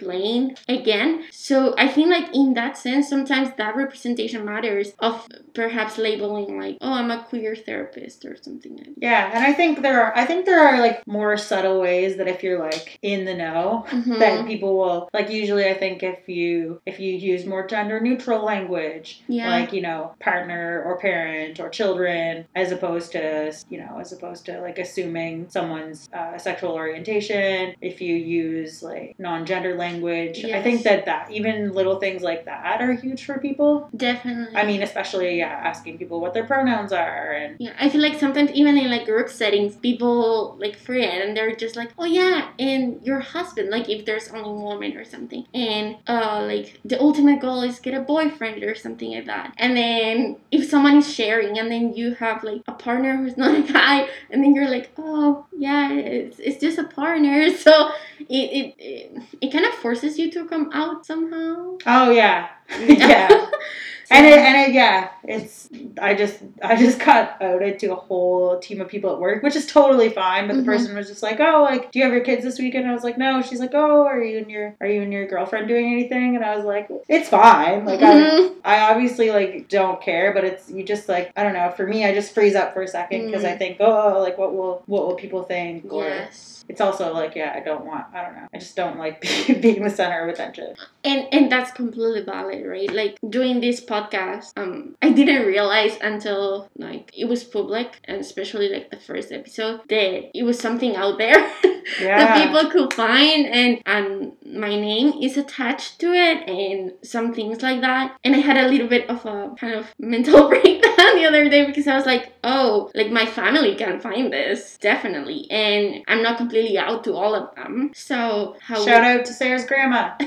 again 0.69 1.25
so 1.31 1.75
i 1.79 1.87
think 1.89 2.09
like 2.11 2.35
in 2.35 2.55
that 2.55 2.77
sense 2.77 3.09
sometimes 3.09 3.51
that 3.57 3.77
representation 3.77 4.45
matters 4.45 4.93
of 4.99 5.27
perhaps 5.55 5.99
labeling 5.99 6.59
like 6.59 6.77
oh 6.81 6.93
i'm 6.93 7.11
a 7.11 7.23
queer 7.25 7.55
therapist 7.55 8.25
or 8.25 8.37
something 8.37 8.77
like 8.77 8.87
that 8.87 8.95
yeah 8.99 9.31
and 9.33 9.45
i 9.45 9.53
think 9.53 9.83
there 9.83 10.03
are 10.03 10.17
i 10.17 10.25
think 10.25 10.45
there 10.47 10.61
are 10.67 10.81
like 10.81 11.03
more 11.07 11.37
subtle 11.37 11.81
ways 11.81 12.17
that 12.17 12.27
if 12.29 12.43
you're 12.43 12.59
like 12.59 12.99
in 13.03 13.25
the 13.25 13.35
know 13.35 13.85
Mhm. 13.89 14.19
that 14.19 14.47
people 14.47 14.77
will 14.77 15.09
like 15.15 15.31
usually 15.31 15.67
i 15.67 15.75
think 15.75 16.03
if 16.03 16.29
you 16.29 16.81
if 16.87 16.99
you 16.99 17.13
use 17.13 17.47
more 17.47 17.67
gender 17.67 18.01
neutral 18.01 18.45
language 18.45 19.23
Yeah. 19.29 19.49
like 19.49 19.73
you 19.73 19.81
know 19.83 20.15
partner 20.21 20.83
or 20.85 20.99
parent 20.99 21.61
or 21.61 21.69
children 21.69 22.47
as 22.55 22.73
opposed 22.73 23.13
to 23.13 23.53
you 23.69 23.79
know 23.79 23.99
as 24.01 24.13
opposed 24.13 24.47
to 24.47 24.61
like 24.61 24.79
assuming 24.79 25.49
someone's 25.49 26.09
uh, 26.13 26.37
sexual 26.39 26.73
orientation 26.73 27.75
if 27.81 28.01
you 28.01 28.15
use 28.17 28.83
like 28.83 29.15
non-gender 29.19 29.71
language 29.71 29.84
i 29.85 30.31
Yes. 30.35 30.65
think 30.65 30.83
that 30.85 31.05
that 31.07 31.31
even 31.31 31.73
little 31.73 31.99
things 32.01 32.23
like 32.23 32.45
that 32.47 32.81
are 32.81 32.93
huge 32.93 33.25
for 33.25 33.39
people 33.39 33.89
definitely 33.97 34.55
i 34.57 34.65
mean 34.65 34.83
especially 34.83 35.39
yeah 35.39 35.61
asking 35.73 35.99
people 35.99 36.21
what 36.21 36.33
their 36.35 36.45
pronouns 36.45 36.93
are 36.93 37.33
and 37.33 37.57
Yeah, 37.59 37.73
I 37.79 37.89
feel 37.89 38.01
like 38.01 38.19
sometimes 38.19 38.51
even 38.53 38.77
in 38.79 38.91
like 38.91 39.05
group 39.07 39.29
settings, 39.29 39.77
people 39.77 40.57
like 40.59 40.77
forget 40.77 41.23
and 41.23 41.37
they're 41.37 41.55
just 41.65 41.77
like, 41.77 41.91
oh 41.99 42.05
yeah, 42.05 42.49
and 42.59 43.01
your 43.09 43.21
husband, 43.21 43.71
like 43.71 43.89
if 43.89 44.05
there's 44.07 44.29
only 44.29 44.43
one 44.51 44.63
woman 44.63 44.97
or 44.97 45.05
something, 45.05 45.47
and 45.55 45.97
uh 46.09 46.43
like 46.53 46.81
the 46.85 46.99
ultimate 47.01 47.41
goal 47.41 47.63
is 47.63 47.79
get 47.79 47.95
a 47.95 48.01
boyfriend 48.01 48.63
or 48.65 48.75
something 48.75 49.11
like 49.17 49.27
that. 49.27 49.55
And 49.57 49.77
then 49.77 50.37
if 50.51 50.63
someone 50.69 50.97
is 50.99 51.09
sharing 51.13 51.59
and 51.59 51.71
then 51.71 51.95
you 51.95 52.15
have 52.15 52.43
like 52.45 52.63
a 52.67 52.73
partner 52.73 53.17
who's 53.17 53.37
not 53.37 53.53
a 53.57 53.63
guy, 53.73 54.09
and 54.31 54.43
then 54.43 54.55
you're 54.55 54.71
like, 54.77 54.91
oh 54.99 55.47
yeah, 55.57 55.93
it's, 55.93 56.39
it's 56.39 56.61
just 56.61 56.79
a 56.79 56.85
partner. 56.85 57.37
So 57.65 57.91
it 58.29 58.35
it, 58.35 58.75
it, 58.79 59.23
it 59.41 59.53
kind 59.53 59.65
of 59.65 59.75
forces 59.75 60.19
you 60.19 60.31
to 60.31 60.47
come 60.47 60.71
out 60.73 61.05
somehow. 61.07 61.77
oh 61.87 62.11
yeah 62.11 62.49
yeah 62.79 63.51
and 64.11 64.27
it, 64.27 64.39
and 64.39 64.57
I, 64.57 64.67
yeah, 64.67 65.11
it's 65.25 65.69
I 66.01 66.15
just 66.15 66.41
I 66.63 66.77
just 66.77 66.99
got 67.05 67.41
outed 67.43 67.79
to 67.81 67.93
a 67.93 67.97
whole 67.97 68.59
team 68.59 68.81
of 68.81 68.89
people 68.89 69.13
at 69.13 69.19
work, 69.19 69.43
which 69.43 69.57
is 69.57 69.67
totally 69.67 70.11
fine. 70.11 70.47
But 70.47 70.57
the 70.57 70.63
person 70.63 70.95
was 70.97 71.09
just 71.09 71.23
like, 71.23 71.41
"Oh, 71.41 71.63
like, 71.63 71.91
do 71.93 71.99
you 71.99 72.05
have 72.05 72.15
your 72.15 72.23
kids 72.25 72.45
this 72.45 72.59
weekend?" 72.59 72.87
I 72.89 72.93
was 72.93 73.05
like, 73.05 73.19
"No." 73.19 73.43
She's 73.43 73.61
like, 73.61 73.73
"Oh, 73.75 74.05
are 74.07 74.23
you 74.23 74.39
and 74.39 74.51
your 74.51 74.75
are 74.81 74.87
you 74.87 75.03
and 75.03 75.13
your 75.13 75.27
girlfriend 75.27 75.69
doing 75.69 75.93
anything?" 75.93 76.37
And 76.37 76.45
I 76.45 76.57
was 76.57 76.65
like, 76.65 76.89
"It's 77.09 77.29
fine." 77.29 77.85
Like, 77.85 78.03
I 78.03 78.15
Mhm. 78.15 78.55
I 78.65 78.91
obviously 78.91 79.31
like 79.31 79.69
don't 79.69 80.01
care, 80.01 80.33
but 80.33 80.45
it's 80.45 80.71
you 80.71 80.83
just 80.85 81.09
like 81.09 81.33
I 81.37 81.43
don't 81.43 81.55
know. 81.55 81.71
For 81.77 81.87
me, 81.87 82.05
I 82.05 82.15
just 82.15 82.33
freeze 82.35 82.55
up 82.55 82.75
for 82.75 82.83
a 82.83 82.89
second 82.89 83.27
because 83.27 83.45
I 83.45 83.53
Mm. 83.55 83.59
think, 83.59 83.77
oh, 83.81 84.21
like 84.21 84.37
what 84.39 84.55
will 84.55 84.83
what 84.87 85.07
will 85.07 85.15
people 85.17 85.43
think? 85.43 85.93
Or 85.93 86.05
yes. 86.05 86.65
it's 86.69 86.81
also 86.81 87.13
like, 87.13 87.35
yeah, 87.35 87.53
I 87.57 87.61
don't 87.61 87.85
want. 87.85 88.07
I 88.15 88.23
don't 88.23 88.35
know. 88.37 88.47
I 88.55 88.59
just 88.59 88.77
don't 88.77 88.99
like 88.99 89.21
being 89.61 89.83
the 89.83 89.91
center 89.91 90.23
of 90.23 90.29
attention. 90.35 90.75
and 91.05 91.27
and 91.33 91.53
that's 91.53 91.71
completely 91.73 92.23
valid 92.23 92.65
right 92.67 92.91
like 92.93 93.19
doing 93.29 93.61
this 93.61 93.81
podcast 93.95 94.49
um 94.63 94.95
i 95.03 95.11
didn't 95.19 95.47
realize 95.47 95.97
until 96.11 96.69
like 96.87 97.11
it 97.23 97.27
was 97.33 97.45
public 97.45 97.89
and 98.05 98.19
especially 98.21 98.69
like 98.75 98.91
the 98.91 99.01
first 99.09 99.31
episode 99.41 99.81
that 99.89 100.31
it 100.39 100.43
was 100.43 100.59
something 100.59 100.97
out 100.97 101.17
there 101.19 101.41
Yeah. 102.01 102.17
that 102.19 102.31
people 102.43 102.71
could 102.71 102.95
find 102.95 103.45
and 103.47 103.83
and 103.85 104.33
my 104.65 104.75
name 104.89 105.09
is 105.23 105.37
attached 105.37 105.99
to 106.01 106.07
it 106.15 106.39
and 106.49 106.93
some 107.03 107.35
things 107.35 107.61
like 107.61 107.83
that 107.83 108.17
and 108.25 108.35
i 108.35 108.39
had 108.39 108.57
a 108.57 108.69
little 108.73 108.89
bit 108.89 109.05
of 109.11 109.19
a 109.27 109.55
kind 109.61 109.75
of 109.75 109.85
mental 109.99 110.49
breakdown 110.53 111.11
the 111.19 111.27
other 111.29 111.45
day 111.51 111.67
because 111.67 111.87
i 111.87 111.95
was 111.95 112.07
like 112.07 112.33
oh 112.43 112.91
like 112.95 113.11
my 113.11 113.27
family 113.27 113.75
can 113.83 114.01
find 114.01 114.33
this 114.33 114.79
definitely 114.79 115.41
and 115.51 116.03
i'm 116.09 116.23
not 116.23 116.39
completely 116.39 116.79
out 116.79 117.05
to 117.05 117.13
all 117.13 117.35
of 117.35 117.55
them 117.55 117.91
so 117.95 118.57
how 118.67 118.79
would- 118.79 118.89
Shout 118.89 119.05
out 119.05 119.25
to 119.27 119.33
Sarah's 119.35 119.67
grandma. 119.67 120.03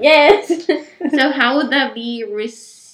Yes. 0.00 0.66
so 1.16 1.30
how 1.32 1.56
would 1.56 1.70
that 1.70 1.94
be 1.94 2.24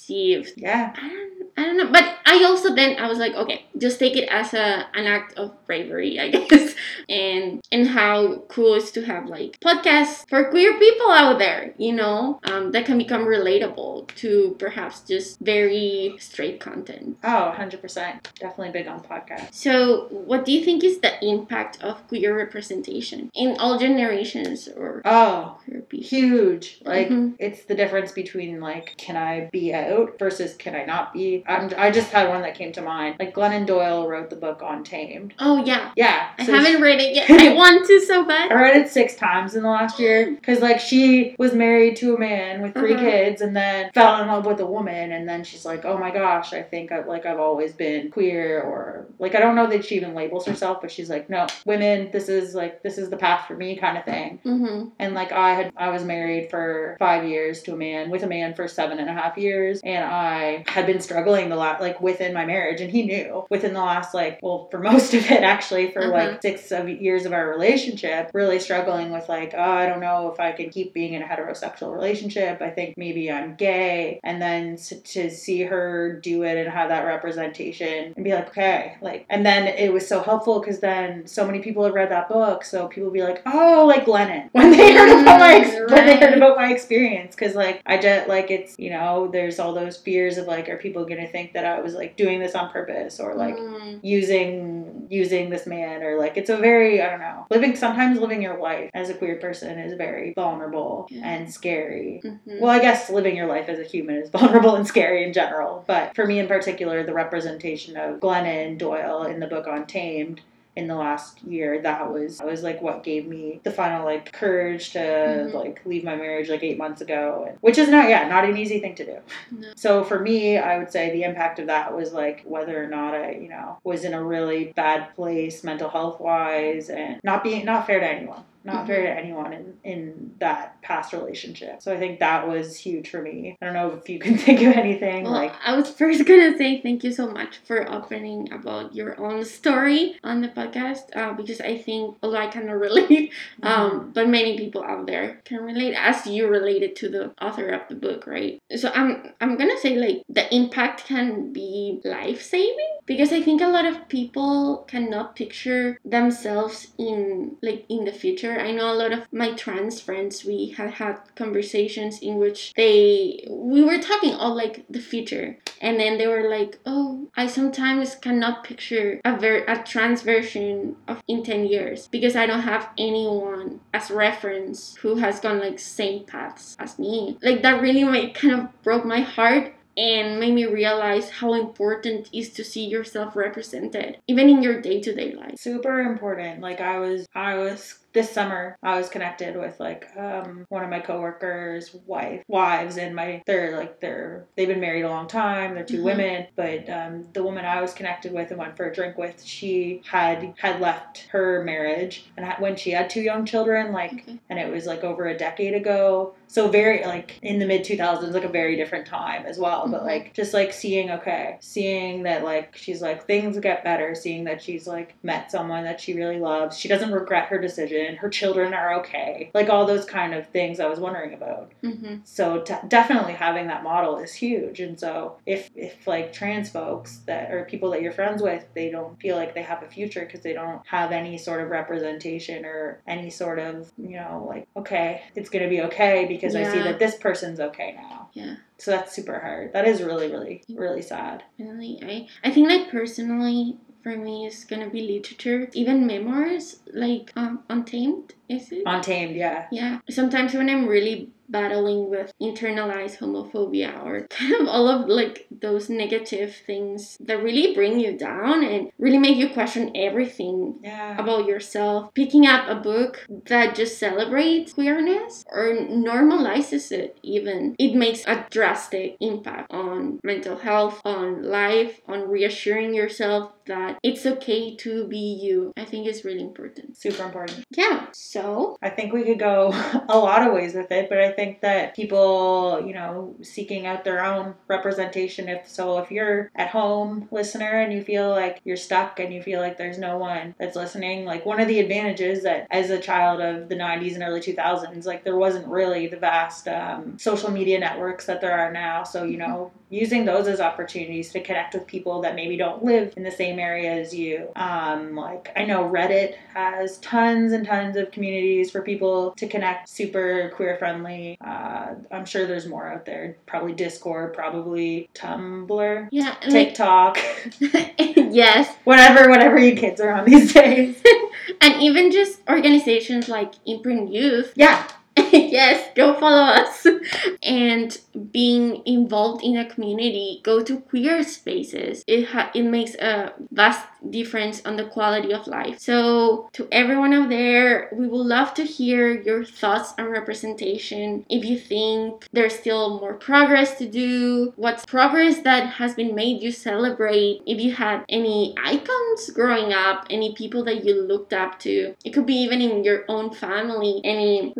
received? 0.09 0.53
yeah. 0.57 0.93
I 0.95 1.09
don't, 1.09 1.32
I 1.55 1.63
don't 1.65 1.77
know. 1.77 1.91
But 1.91 2.17
I 2.25 2.43
also 2.45 2.73
then 2.73 2.97
I 2.97 3.07
was 3.07 3.19
like, 3.19 3.33
okay, 3.35 3.65
just 3.77 3.99
take 3.99 4.15
it 4.17 4.27
as 4.29 4.53
a 4.53 4.87
an 4.95 5.05
act 5.05 5.37
of 5.37 5.51
bravery, 5.67 6.19
I 6.19 6.29
guess. 6.29 6.73
And 7.09 7.61
and 7.71 7.87
how 7.87 8.43
cool 8.47 8.73
is 8.73 8.91
to 8.91 9.01
have 9.05 9.27
like 9.27 9.59
podcasts 9.59 10.27
for 10.29 10.49
queer 10.49 10.77
people 10.79 11.11
out 11.11 11.37
there, 11.37 11.73
you 11.77 11.93
know, 11.93 12.39
um, 12.45 12.71
that 12.71 12.85
can 12.85 12.97
become 12.97 13.21
relatable 13.25 14.07
to 14.15 14.55
perhaps 14.57 15.01
just 15.01 15.39
very 15.41 16.15
straight 16.19 16.59
content. 16.59 17.17
Oh, 17.23 17.53
100%. 17.55 18.23
Definitely 18.39 18.71
big 18.71 18.87
on 18.87 19.01
podcasts. 19.01 19.53
So, 19.53 20.07
what 20.09 20.45
do 20.45 20.51
you 20.51 20.63
think 20.63 20.83
is 20.83 20.99
the 21.01 21.23
impact 21.23 21.81
of 21.83 22.07
queer 22.07 22.35
representation 22.35 23.29
in 23.35 23.57
all 23.59 23.77
generations 23.77 24.67
or 24.67 25.01
Oh, 25.05 25.57
queer 25.65 25.81
people? 25.81 26.07
huge. 26.07 26.79
Like, 26.83 27.09
Mhm. 27.09 27.35
it's 27.39 27.65
the 27.65 27.75
difference 27.75 28.11
between, 28.11 28.59
like, 28.59 28.95
can 28.97 29.15
I 29.17 29.49
be 29.51 29.73
out 29.73 30.17
versus 30.19 30.55
can 30.55 30.75
I 30.75 30.85
not 30.85 31.13
be? 31.13 31.42
I'm, 31.47 31.71
I 31.77 31.91
just 31.91 32.11
had 32.11 32.29
one 32.29 32.41
that 32.41 32.55
came 32.55 32.71
to 32.73 32.81
mind. 32.81 33.15
Like, 33.19 33.33
Glennon 33.33 33.65
Doyle 33.65 34.07
wrote 34.07 34.29
the 34.29 34.35
book 34.35 34.61
Untamed. 34.63 35.33
Oh 35.39 35.63
yeah, 35.63 35.91
Yeah. 35.95 36.29
I 36.37 36.43
haven't 36.43 36.81
read 36.81 36.99
it 36.99 37.15
yet. 37.15 37.29
I 37.41 37.53
want 37.53 37.85
to 37.87 37.99
so 38.01 38.25
bad. 38.25 38.51
I 38.51 38.55
read 38.55 38.77
it 38.77 38.89
six 38.89 39.15
times 39.15 39.55
in 39.55 39.63
the 39.63 39.69
last 39.69 39.99
year 39.99 40.31
because, 40.31 40.59
like, 40.59 40.79
she 40.79 41.35
was 41.37 41.53
married 41.53 41.95
to 41.97 42.15
a 42.15 42.19
man 42.19 42.61
with 42.61 42.73
3 42.73 42.93
Uh-huh. 42.93 43.01
kids 43.03 43.41
and 43.41 43.55
then 43.55 43.91
fell 43.93 44.21
in 44.21 44.27
love 44.27 44.45
with 44.45 44.59
a 44.59 44.65
woman, 44.65 45.11
and 45.11 45.27
then 45.27 45.43
she's 45.43 45.65
like, 45.65 45.85
"Oh 45.85 45.97
my 45.97 46.11
gosh, 46.11 46.53
I 46.53 46.61
think 46.61 46.91
I, 46.91 47.03
like 47.05 47.25
I've 47.25 47.39
always 47.39 47.73
been 47.73 48.09
queer," 48.11 48.61
or 48.61 49.05
like 49.19 49.35
I 49.35 49.39
don't 49.39 49.55
know 49.55 49.67
that 49.67 49.85
she 49.85 49.95
even 49.95 50.13
labels 50.13 50.45
herself, 50.45 50.79
but 50.81 50.91
she's 50.91 51.09
like, 51.09 51.29
"No, 51.29 51.47
women, 51.65 52.09
this 52.11 52.29
is 52.29 52.55
like 52.55 52.83
this 52.83 52.97
is 52.97 53.09
the 53.09 53.17
path 53.17 53.47
for 53.47 53.55
me," 53.55 53.75
kind 53.75 53.97
of 53.97 54.05
thing. 54.05 54.39
Mm-hmm. 54.45 54.89
And 54.99 55.13
like 55.13 55.31
I 55.31 55.53
had, 55.53 55.73
I 55.77 55.89
was 55.89 56.03
married 56.03 56.49
for 56.49 56.95
five 56.99 57.27
years 57.27 57.61
to 57.63 57.73
a 57.73 57.77
man, 57.77 58.09
with 58.09 58.23
a 58.23 58.27
man 58.27 58.53
for 58.53 58.67
seven 58.67 58.99
and 58.99 59.09
a 59.09 59.13
half 59.13 59.37
years, 59.37 59.81
and 59.83 60.03
I 60.05 60.63
had 60.67 60.85
been 60.85 60.99
struggling 61.01 61.32
the 61.49 61.55
last, 61.55 61.81
like 61.81 61.99
within 62.01 62.33
my 62.33 62.45
marriage, 62.45 62.81
and 62.81 62.91
he 62.91 63.03
knew 63.03 63.45
within 63.49 63.73
the 63.73 63.79
last, 63.81 64.13
like, 64.13 64.39
well, 64.41 64.67
for 64.71 64.79
most 64.91 65.13
of 65.13 65.29
it 65.31 65.43
actually, 65.43 65.91
for 65.91 66.01
Uh-huh. 66.03 66.11
like 66.11 66.41
six 66.41 66.71
of 66.71 66.87
years 66.89 67.25
of 67.25 67.33
our 67.33 67.47
relationship, 67.49 68.29
really 68.33 68.59
struggling 68.59 69.11
with 69.11 69.27
like, 69.29 69.53
oh, 69.55 69.61
I 69.61 69.85
don't 69.85 69.99
know 69.99 70.31
if 70.31 70.39
I 70.39 70.51
can 70.51 70.69
keep 70.69 70.93
being 70.93 71.13
in 71.13 71.21
a 71.21 71.25
heterosexual 71.25 71.93
relationship. 71.93 72.61
I 72.61 72.69
think 72.69 72.95
maybe 72.97 73.31
I'm 73.31 73.55
gay, 73.55 74.19
and 74.23 74.41
then 74.41 74.77
to 74.77 75.29
see 75.29 75.61
her 75.63 76.19
do 76.21 76.43
it 76.43 76.57
and 76.57 76.69
have 76.69 76.89
that 76.89 77.05
representation 77.47 78.13
and 78.15 78.23
be 78.23 78.33
like, 78.33 78.49
okay, 78.49 78.97
like, 79.01 79.25
and 79.29 79.45
then 79.45 79.67
it 79.67 79.91
was 79.91 80.07
so 80.07 80.21
helpful 80.21 80.59
because 80.59 80.79
then 80.79 81.25
so 81.27 81.45
many 81.45 81.59
people 81.59 81.83
had 81.83 81.93
read 81.93 82.11
that 82.11 82.29
book, 82.29 82.63
so 82.63 82.87
people 82.87 83.05
would 83.09 83.13
be 83.13 83.23
like, 83.23 83.41
oh, 83.45 83.85
like 83.87 84.05
Glennon 84.05 84.49
when 84.51 84.71
they 84.71 84.93
heard 84.93 85.21
about 85.21 85.39
my 85.39 85.53
ex- 85.55 85.69
Mm, 85.73 85.91
when 85.91 86.05
they 86.05 86.17
heard 86.17 86.33
about 86.37 86.55
my 86.57 86.71
experience 86.71 87.35
because 87.35 87.55
like 87.55 87.81
I 87.85 87.97
just 87.97 88.27
like 88.27 88.51
it's 88.51 88.75
you 88.77 88.89
know 88.89 89.29
there's 89.31 89.59
all 89.59 89.73
those 89.73 89.97
fears 89.97 90.37
of 90.37 90.45
like 90.47 90.69
are 90.69 90.77
people 90.77 91.05
gonna 91.05 91.22
think 91.27 91.53
that 91.53 91.65
I 91.65 91.81
was 91.81 91.93
like 91.95 92.15
doing 92.17 92.39
this 92.39 92.55
on 92.55 92.69
purpose 92.71 93.19
or 93.19 93.35
like 93.35 93.57
Mm, 93.57 93.99
using 94.03 95.07
using 95.09 95.49
this 95.49 95.65
man 95.67 96.01
or 96.03 96.17
like 96.17 96.37
it's 96.37 96.49
a 96.49 96.57
very 96.57 97.01
I 97.01 97.09
don't 97.09 97.19
know 97.19 97.45
living 97.49 97.75
sometimes 97.75 98.19
living 98.19 98.41
your 98.41 98.59
life 98.59 98.89
as 98.93 99.09
a 99.09 99.13
queer 99.13 99.35
person 99.37 99.77
is 99.79 99.93
very 99.93 100.33
vulnerable 100.33 101.07
Yeah. 101.09 101.21
and 101.29 101.51
scary. 101.51 102.21
mhm. 102.23 102.39
Well, 102.59 102.71
I 102.71 102.79
guess 102.79 103.09
living 103.09 103.35
your 103.35 103.47
life 103.47 103.67
as 103.69 103.79
a 103.79 103.83
human 103.83 104.15
is 104.15 104.29
vulnerable 104.37 104.75
and 104.75 104.87
scary 104.87 105.23
in 105.23 105.33
general, 105.33 105.83
but 105.87 106.15
for 106.15 106.25
me 106.25 106.39
in 106.39 106.47
particular, 106.47 107.03
the 107.03 107.13
representation 107.13 107.97
of 107.97 108.19
Glennon 108.19 108.77
Doyle 108.77 109.23
in 109.23 109.39
the 109.39 109.47
book 109.47 109.65
Untamed 109.67 110.41
in 110.75 110.87
the 110.87 110.95
last 110.95 111.43
year 111.43 111.79
that 111.81 112.11
was 112.11 112.39
that 112.39 112.47
was 112.47 112.63
like 112.63 112.81
what 112.81 113.03
gave 113.03 113.27
me 113.27 113.59
the 113.63 113.71
final 113.71 114.03
like 114.03 114.31
courage 114.31 114.91
to 114.91 114.99
Mhm. 114.99 115.53
like 115.53 115.81
leave 115.85 116.03
my 116.03 116.15
marriage 116.15 116.49
like 116.49 116.63
eight 116.63 116.77
months 116.79 116.99
ago 117.01 117.45
and, 117.47 117.57
which 117.61 117.77
is 117.77 117.89
not 117.89 118.09
yeah 118.09 118.27
not 118.27 118.43
an 118.43 118.57
easy 118.57 118.79
thing 118.79 118.95
to 118.95 119.05
do 119.05 119.17
No. 119.51 119.67
so 119.75 120.03
for 120.03 120.19
me 120.19 120.57
i 120.57 120.77
would 120.79 120.91
say 120.91 121.11
the 121.11 121.23
impact 121.23 121.59
of 121.59 121.67
that 121.67 121.95
was 121.95 122.11
like 122.11 122.41
whether 122.45 122.83
or 122.83 122.87
not 122.87 123.13
i 123.13 123.31
you 123.33 123.49
know 123.49 123.77
was 123.83 124.03
in 124.03 124.13
a 124.15 124.23
really 124.23 124.73
bad 124.75 125.13
place 125.15 125.63
mental 125.63 125.89
health 125.89 126.19
wise 126.19 126.89
and 126.89 127.19
not 127.23 127.43
being 127.43 127.65
not 127.65 127.85
fair 127.85 127.99
to 127.99 128.07
anyone 128.07 128.43
not 128.63 128.87
fair 128.87 129.03
to 129.03 129.09
anyone 129.09 129.53
in, 129.53 129.73
in 129.83 130.31
that 130.39 130.81
past 130.81 131.13
relationship. 131.13 131.81
So 131.81 131.93
I 131.93 131.97
think 131.97 132.19
that 132.19 132.47
was 132.47 132.77
huge 132.77 133.09
for 133.09 133.21
me. 133.21 133.57
I 133.61 133.65
don't 133.65 133.73
know 133.73 133.91
if 133.91 134.07
you 134.09 134.19
can 134.19 134.37
think 134.45 134.61
of 134.61 134.73
anything 134.73 135.23
Well, 135.23 135.33
like 135.33 135.53
I 135.65 135.75
was 135.75 135.89
first 135.89 136.25
gonna 136.27 136.57
say 136.57 136.81
thank 136.81 137.03
you 137.03 137.11
so 137.11 137.29
much 137.29 137.57
for 137.65 137.89
opening 137.91 138.51
about 138.53 138.95
your 138.95 139.19
own 139.19 139.43
story 139.45 140.15
on 140.23 140.41
the 140.41 140.49
podcast 140.49 141.15
uh, 141.15 141.33
because 141.33 141.59
I 141.61 141.77
think, 141.77 142.17
although 142.23 142.37
I 142.37 142.47
cannot 142.47 142.79
relate, 142.87 143.31
Mm-hmm. 143.61 143.67
um, 143.67 144.11
but 144.13 144.27
many 144.29 144.57
people 144.57 144.83
out 144.83 145.05
there 145.07 145.41
can 145.45 145.61
relate 145.63 145.93
as 145.95 146.25
you 146.27 146.47
related 146.47 146.95
to 146.97 147.09
the 147.09 147.33
author 147.41 147.69
of 147.69 147.81
the 147.89 147.95
book, 147.95 148.25
right? 148.27 148.61
So 148.75 148.89
I'm 148.93 149.33
I'm 149.41 149.57
gonna 149.57 149.77
say 149.79 149.95
like 149.95 150.23
the 150.29 150.53
impact 150.53 151.05
can 151.05 151.51
be 151.53 151.99
life 152.03 152.41
saving 152.41 152.97
because 153.05 153.31
I 153.31 153.41
think 153.41 153.61
a 153.61 153.67
lot 153.67 153.85
of 153.85 154.07
people 154.09 154.85
cannot 154.87 155.35
picture 155.35 155.97
themselves 156.05 156.87
in 156.97 157.57
like 157.61 157.85
in 157.89 158.05
the 158.05 158.11
future. 158.11 158.52
I 158.59 158.71
know 158.71 158.91
a 158.91 158.95
lot 158.95 159.11
of 159.11 159.31
my 159.31 159.53
trans 159.53 159.99
friends 160.01 160.45
we 160.45 160.69
had 160.77 160.91
had 160.95 161.17
conversations 161.35 162.19
in 162.19 162.37
which 162.37 162.73
they 162.75 163.45
we 163.49 163.83
were 163.83 163.99
talking 163.99 164.33
all 164.33 164.55
like 164.55 164.85
the 164.89 164.99
future. 164.99 165.57
And 165.81 165.99
then 165.99 166.17
they 166.17 166.27
were 166.27 166.49
like 166.49 166.79
oh 166.85 167.29
i 167.35 167.45
sometimes 167.47 168.15
cannot 168.15 168.63
picture 168.63 169.19
a 169.25 169.35
ver- 169.37 169.65
a 169.67 169.83
trans 169.83 170.21
version 170.21 170.95
of 171.07 171.21
in 171.27 171.43
10 171.43 171.65
years 171.65 172.07
because 172.07 172.35
i 172.35 172.45
don't 172.45 172.61
have 172.61 172.89
anyone 172.97 173.79
as 173.93 174.09
reference 174.09 174.95
who 174.97 175.15
has 175.15 175.39
gone 175.39 175.59
like 175.59 175.79
same 175.79 176.25
paths 176.25 176.75
as 176.79 176.97
me. 176.99 177.37
Like 177.41 177.61
that 177.63 177.81
really 177.81 178.03
made 178.03 178.33
kind 178.33 178.53
of 178.53 178.83
broke 178.83 179.05
my 179.05 179.21
heart 179.21 179.73
and 179.95 180.39
made 180.39 180.53
me 180.53 180.65
realize 180.65 181.29
how 181.29 181.53
important 181.53 182.27
it 182.27 182.37
is 182.37 182.49
to 182.53 182.63
see 182.63 182.85
yourself 182.85 183.35
represented 183.35 184.17
even 184.27 184.49
in 184.49 184.63
your 184.63 184.81
day-to-day 184.81 185.33
life. 185.35 185.55
Super 185.59 186.01
important. 186.01 186.61
Like 186.61 186.81
I 186.81 186.99
was 186.99 187.27
I 187.35 187.55
was 187.55 187.99
this 188.13 188.29
summer 188.31 188.77
I 188.83 188.97
was 188.97 189.09
connected 189.09 189.57
with 189.57 189.79
like 189.79 190.07
um 190.17 190.65
one 190.69 190.83
of 190.83 190.89
my 190.89 190.99
coworkers 190.99 191.95
wife 192.05 192.43
wives 192.47 192.97
and 192.97 193.15
my 193.15 193.41
they're 193.47 193.75
like 193.75 193.99
they're 193.99 194.45
they've 194.55 194.67
been 194.67 194.79
married 194.79 195.03
a 195.03 195.09
long 195.09 195.27
time 195.27 195.73
they're 195.75 195.83
2 195.83 195.99
Mhm. 195.99 196.03
women 196.03 196.47
but 196.55 196.89
um 196.89 197.27
the 197.33 197.43
woman 197.43 197.65
I 197.65 197.81
was 197.81 197.93
connected 197.93 198.31
with 198.31 198.51
and 198.51 198.59
went 198.59 198.77
for 198.77 198.85
a 198.87 198.93
drink 198.93 199.17
with 199.17 199.43
she 199.43 200.01
had 200.05 200.53
had 200.59 200.79
left 200.79 201.27
her 201.31 201.63
marriage 201.63 202.25
and 202.37 202.45
when 202.59 202.75
she 202.75 202.91
had 202.91 203.09
two 203.09 203.21
young 203.21 203.45
children 203.45 203.91
like 203.91 204.13
okay. 204.13 204.37
and 204.49 204.59
it 204.59 204.71
was 204.71 204.85
like 204.85 205.03
over 205.03 205.27
a 205.27 205.37
decade 205.37 205.73
ago 205.73 206.35
so 206.47 206.67
very 206.67 207.03
like 207.05 207.39
in 207.41 207.57
the 207.57 207.65
mid 207.65 207.83
2000s 207.83 208.33
like 208.33 208.43
a 208.43 208.47
very 208.47 208.75
different 208.75 209.07
time 209.07 209.43
as 209.45 209.57
well 209.57 209.87
but 209.87 210.01
Mhm. 210.01 210.05
like 210.05 210.33
just 210.33 210.53
like 210.53 210.71
seeing 210.71 211.09
okay 211.09 211.57
seeing 211.61 212.23
that 212.23 212.43
like 212.43 212.75
she's 212.75 213.01
like 213.01 213.25
things 213.25 213.57
get 213.59 213.83
better 213.83 214.13
seeing 214.13 214.43
that 214.43 214.61
she's 214.61 214.85
like 214.87 215.15
met 215.23 215.49
someone 215.49 215.83
that 215.83 215.99
she 215.99 216.13
really 216.13 216.37
loves 216.39 216.77
she 216.77 216.87
doesn't 216.87 217.11
regret 217.11 217.45
her 217.47 217.57
decision 217.57 218.02
adoption, 218.03 218.21
her 218.21 218.29
children 218.29 218.73
are 218.73 218.93
okay. 218.99 219.51
Like 219.53 219.69
all 219.69 219.85
those 219.85 220.05
kind 220.05 220.33
of 220.33 220.47
things 220.47 220.79
I 220.79 220.87
was 220.87 220.99
wondering 220.99 221.33
about. 221.33 221.71
hmm 221.81 222.17
So 222.23 222.61
t- 222.61 222.73
definitely 222.87 223.33
having 223.33 223.67
that 223.67 223.83
model 223.83 224.17
is 224.17 224.33
huge. 224.33 224.79
And 224.79 224.99
so 224.99 225.37
if 225.45 225.69
if 225.75 226.05
like 226.07 226.33
trans 226.33 226.69
folks 226.69 227.17
that 227.25 227.51
or 227.51 227.65
people 227.65 227.91
that 227.91 228.01
you're 228.01 228.11
friends 228.11 228.41
with, 228.41 228.65
they 228.73 228.89
don't 228.89 229.19
feel 229.19 229.35
like 229.35 229.53
they 229.53 229.63
have 229.63 229.83
a 229.83 229.87
future 229.87 230.25
because 230.25 230.41
they 230.41 230.53
don't 230.53 230.81
have 230.85 231.11
any 231.11 231.37
sort 231.37 231.61
of 231.61 231.69
representation 231.69 232.65
or 232.65 233.01
any 233.07 233.29
sort 233.29 233.59
of 233.59 233.91
you 233.97 234.17
know 234.17 234.45
like 234.47 234.67
okay, 234.75 235.21
it's 235.35 235.49
gonna 235.49 235.69
be 235.69 235.81
okay 235.81 236.25
because 236.27 236.55
I 236.55 236.63
see 236.63 236.79
that 236.79 236.99
this 236.99 237.15
person's 237.15 237.59
okay 237.59 237.95
now. 237.95 238.29
Yeah. 238.33 238.55
So 238.77 238.91
that's 238.91 239.13
super 239.15 239.39
hard. 239.39 239.73
That 239.73 239.87
is 239.87 240.01
really 240.01 240.31
really 240.31 240.63
really 240.69 241.01
sad. 241.01 241.43
Really, 241.59 241.99
I 242.03 242.47
I 242.47 242.51
think 242.51 242.69
like 242.69 242.91
personally 242.91 243.77
for 244.03 244.15
me 244.17 244.45
it's 244.45 244.63
gonna 244.65 244.89
be 244.89 245.01
literature, 245.01 245.69
even 245.73 246.05
memoirs 246.05 246.79
like 246.93 247.31
um 247.35 247.63
Untamed. 247.69 248.33
Is 248.49 248.71
it? 248.71 248.83
Untamed, 248.85 249.35
yeah. 249.35 249.67
Yeah. 249.71 249.99
Sometimes 250.09 250.53
when 250.53 250.69
I'm 250.69 250.85
really 250.87 251.29
battling 251.49 252.09
with 252.09 252.31
internalized 252.41 253.17
homophobia 253.19 254.03
or 254.05 254.27
kind 254.29 254.53
of 254.61 254.67
all 254.67 254.87
of 254.87 255.07
like 255.07 255.47
those 255.51 255.89
negative 255.89 256.55
things 256.65 257.17
that 257.19 257.41
really 257.41 257.73
bring 257.73 257.99
you 257.99 258.17
down 258.17 258.63
and 258.63 258.89
really 258.97 259.17
make 259.17 259.37
you 259.37 259.49
question 259.49 259.91
everything 259.95 260.79
Yeah. 260.83 261.17
about 261.19 261.45
yourself, 261.47 262.13
picking 262.13 262.45
up 262.45 262.67
a 262.69 262.75
book 262.75 263.25
that 263.47 263.75
just 263.75 263.97
celebrates 263.99 264.73
queerness 264.73 265.43
or 265.51 265.65
normalizes 265.73 266.91
it, 266.91 267.17
even, 267.23 267.75
it 267.79 267.95
makes 267.95 268.23
a 268.25 268.45
drastic 268.49 269.17
impact 269.19 269.71
on 269.71 270.19
mental 270.23 270.57
health, 270.57 271.01
on 271.05 271.43
life, 271.43 271.99
on 272.07 272.29
reassuring 272.29 272.93
yourself 272.93 273.51
that 273.65 273.99
it's 274.03 274.25
okay 274.25 274.75
to 274.75 275.07
be 275.07 275.17
you. 275.17 275.73
I 275.77 275.85
think 275.85 276.07
it's 276.07 276.25
really 276.25 276.41
important. 276.41 276.97
Super 276.97 277.23
important. 277.23 277.65
Yeah, 277.71 278.07
so, 278.13 278.77
I 278.81 278.89
think 278.89 279.13
we 279.13 279.23
could 279.23 279.39
go 279.39 279.71
a 280.09 280.17
lot 280.17 280.45
of 280.47 280.53
ways 280.53 280.73
with 280.73 280.91
it, 280.91 281.09
but 281.09 281.19
I 281.19 281.31
think 281.31 281.61
that 281.61 281.95
people, 281.95 282.83
you 282.85 282.93
know, 282.93 283.35
seeking 283.41 283.85
out 283.85 284.03
their 284.03 284.23
own 284.23 284.55
representation. 284.67 285.49
If 285.49 285.67
so, 285.67 285.99
if 285.99 286.11
you're 286.11 286.51
at 286.55 286.69
home 286.69 287.27
listener 287.31 287.81
and 287.81 287.93
you 287.93 288.03
feel 288.03 288.29
like 288.29 288.61
you're 288.63 288.77
stuck 288.77 289.19
and 289.19 289.33
you 289.33 289.41
feel 289.41 289.59
like 289.59 289.77
there's 289.77 289.97
no 289.97 290.17
one 290.17 290.55
that's 290.59 290.75
listening, 290.75 291.25
like 291.25 291.45
one 291.45 291.59
of 291.59 291.67
the 291.67 291.79
advantages 291.79 292.43
that 292.43 292.67
as 292.71 292.89
a 292.89 292.99
child 292.99 293.41
of 293.41 293.69
the 293.69 293.75
90s 293.75 294.13
and 294.13 294.23
early 294.23 294.41
2000s, 294.41 295.05
like 295.05 295.23
there 295.23 295.37
wasn't 295.37 295.67
really 295.67 296.07
the 296.07 296.17
vast 296.17 296.67
um, 296.67 297.17
social 297.17 297.51
media 297.51 297.79
networks 297.79 298.25
that 298.25 298.41
there 298.41 298.57
are 298.57 298.71
now. 298.71 299.03
So, 299.03 299.23
you 299.23 299.37
know, 299.37 299.71
using 299.89 300.25
those 300.25 300.47
as 300.47 300.59
opportunities 300.59 301.31
to 301.31 301.39
connect 301.41 301.75
with 301.75 301.85
people 301.85 302.21
that 302.21 302.35
maybe 302.35 302.57
don't 302.57 302.83
live 302.83 303.13
in 303.15 303.23
the 303.23 303.31
same 303.31 303.52
area 303.59 303.93
as 303.93 304.13
you. 304.13 304.49
Um, 304.55 305.15
like 305.15 305.51
I 305.55 305.65
know 305.65 305.89
Reddit 305.89 306.35
has 306.53 306.97
tons 306.99 307.53
and 307.53 307.65
tons 307.65 307.95
of 307.97 308.11
communities 308.11 308.71
for 308.71 308.81
people 308.81 309.31
to 309.31 309.47
connect, 309.47 309.89
super 309.89 310.51
queer 310.55 310.77
friendly. 310.77 311.37
Uh, 311.41 311.95
I'm 312.11 312.25
sure 312.25 312.45
there's 312.45 312.67
more 312.67 312.87
out 312.87 313.05
there. 313.05 313.37
Probably 313.45 313.73
Discord, 313.73 314.33
probably 314.33 315.09
Tumblr, 315.13 316.07
yeah, 316.11 316.35
and 316.41 316.53
like, 316.53 316.69
TikTok, 316.69 317.17
yes, 317.59 318.75
whatever, 318.83 319.29
whatever 319.29 319.57
you 319.57 319.75
kids 319.75 319.99
are 320.01 320.11
on 320.11 320.25
these 320.25 320.53
days. 320.53 321.01
and 321.61 321.81
even 321.81 322.11
just 322.11 322.39
organizations 322.49 323.29
like 323.29 323.53
Imprint 323.65 324.11
Youth 324.11 324.53
Yeah, 324.55 324.87
yes, 325.51 325.89
go 325.95 326.13
follow 326.19 326.43
us. 326.43 326.85
And 327.43 327.97
being 328.31 328.81
involved 328.85 329.43
in 329.43 329.57
a 329.57 329.69
community, 329.69 330.39
go 330.43 330.63
to 330.63 330.79
queer 330.79 331.23
spaces. 331.23 332.03
It 332.07 332.25
ha- 332.27 332.51
it 332.53 332.63
makes 332.63 332.95
a 332.95 333.33
vast 333.51 333.85
difference 334.09 334.61
on 334.65 334.77
the 334.77 334.85
quality 334.85 335.33
of 335.33 335.47
life. 335.47 335.79
So 335.79 336.49
to 336.53 336.67
everyone 336.71 337.13
out 337.13 337.29
there, 337.29 337.89
we 337.93 338.07
would 338.07 338.25
love 338.25 338.53
to 338.55 338.63
hear 338.63 339.19
your 339.21 339.43
thoughts 339.43 339.93
on 339.97 340.05
representation. 340.05 341.25
If 341.29 341.43
you 341.43 341.57
think 341.57 342.27
there's 342.31 342.55
still 342.57 342.99
more 342.99 343.15
progress 343.15 343.77
to 343.79 343.87
do, 343.87 344.53
what's 344.55 344.85
progress 344.85 345.39
that 345.41 345.67
has 345.73 345.95
been 345.95 346.15
made 346.15 346.41
you 346.41 346.51
celebrate? 346.51 347.41
If 347.45 347.59
you 347.59 347.73
had 347.73 348.05
any 348.09 348.55
icons 348.63 349.29
growing 349.33 349.73
up, 349.73 350.05
any 350.09 350.33
people 350.35 350.63
that 350.65 350.85
you 350.85 351.01
looked 351.01 351.33
up 351.33 351.59
to, 351.59 351.95
it 352.05 352.11
could 352.13 352.25
be 352.25 352.35
even 352.35 352.61
in 352.61 352.83
your 352.83 353.03
own 353.07 353.33
family, 353.33 354.01
any 354.03 354.53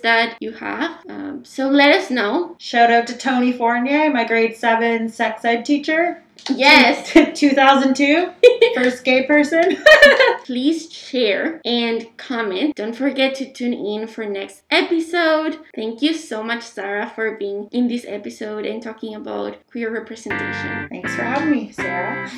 that 0.00 0.36
you 0.40 0.52
have. 0.52 0.98
Um, 1.08 1.44
so 1.44 1.68
let 1.68 1.94
us 1.94 2.10
know. 2.10 2.56
shout 2.58 2.90
out 2.90 3.06
to 3.08 3.16
Tony 3.16 3.52
Fournier, 3.52 4.12
my 4.12 4.24
grade 4.24 4.56
seven 4.56 5.08
sex 5.08 5.44
ed 5.44 5.64
teacher. 5.64 6.22
Yes, 6.54 7.12
2002, 7.38 8.30
first 8.74 9.04
gay 9.04 9.26
person. 9.26 9.76
please 10.44 10.92
share 10.92 11.60
and 11.64 12.06
comment. 12.16 12.76
Don't 12.76 12.94
forget 12.94 13.34
to 13.36 13.50
tune 13.50 13.72
in 13.72 14.06
for 14.06 14.26
next 14.26 14.62
episode. 14.70 15.58
Thank 15.74 16.02
you 16.02 16.12
so 16.12 16.42
much, 16.42 16.62
Sarah, 16.62 17.10
for 17.14 17.36
being 17.36 17.68
in 17.72 17.88
this 17.88 18.04
episode 18.06 18.66
and 18.66 18.82
talking 18.82 19.14
about 19.14 19.56
queer 19.70 19.90
representation. 19.90 20.88
Thanks 20.90 21.14
for 21.14 21.22
having 21.22 21.50
me, 21.50 21.72
Sarah. 21.72 22.30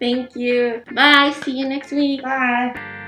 Thank 0.00 0.34
you. 0.34 0.82
Bye. 0.92 1.32
See 1.44 1.58
you 1.58 1.68
next 1.68 1.92
week. 1.92 2.22
Bye. 2.22 2.99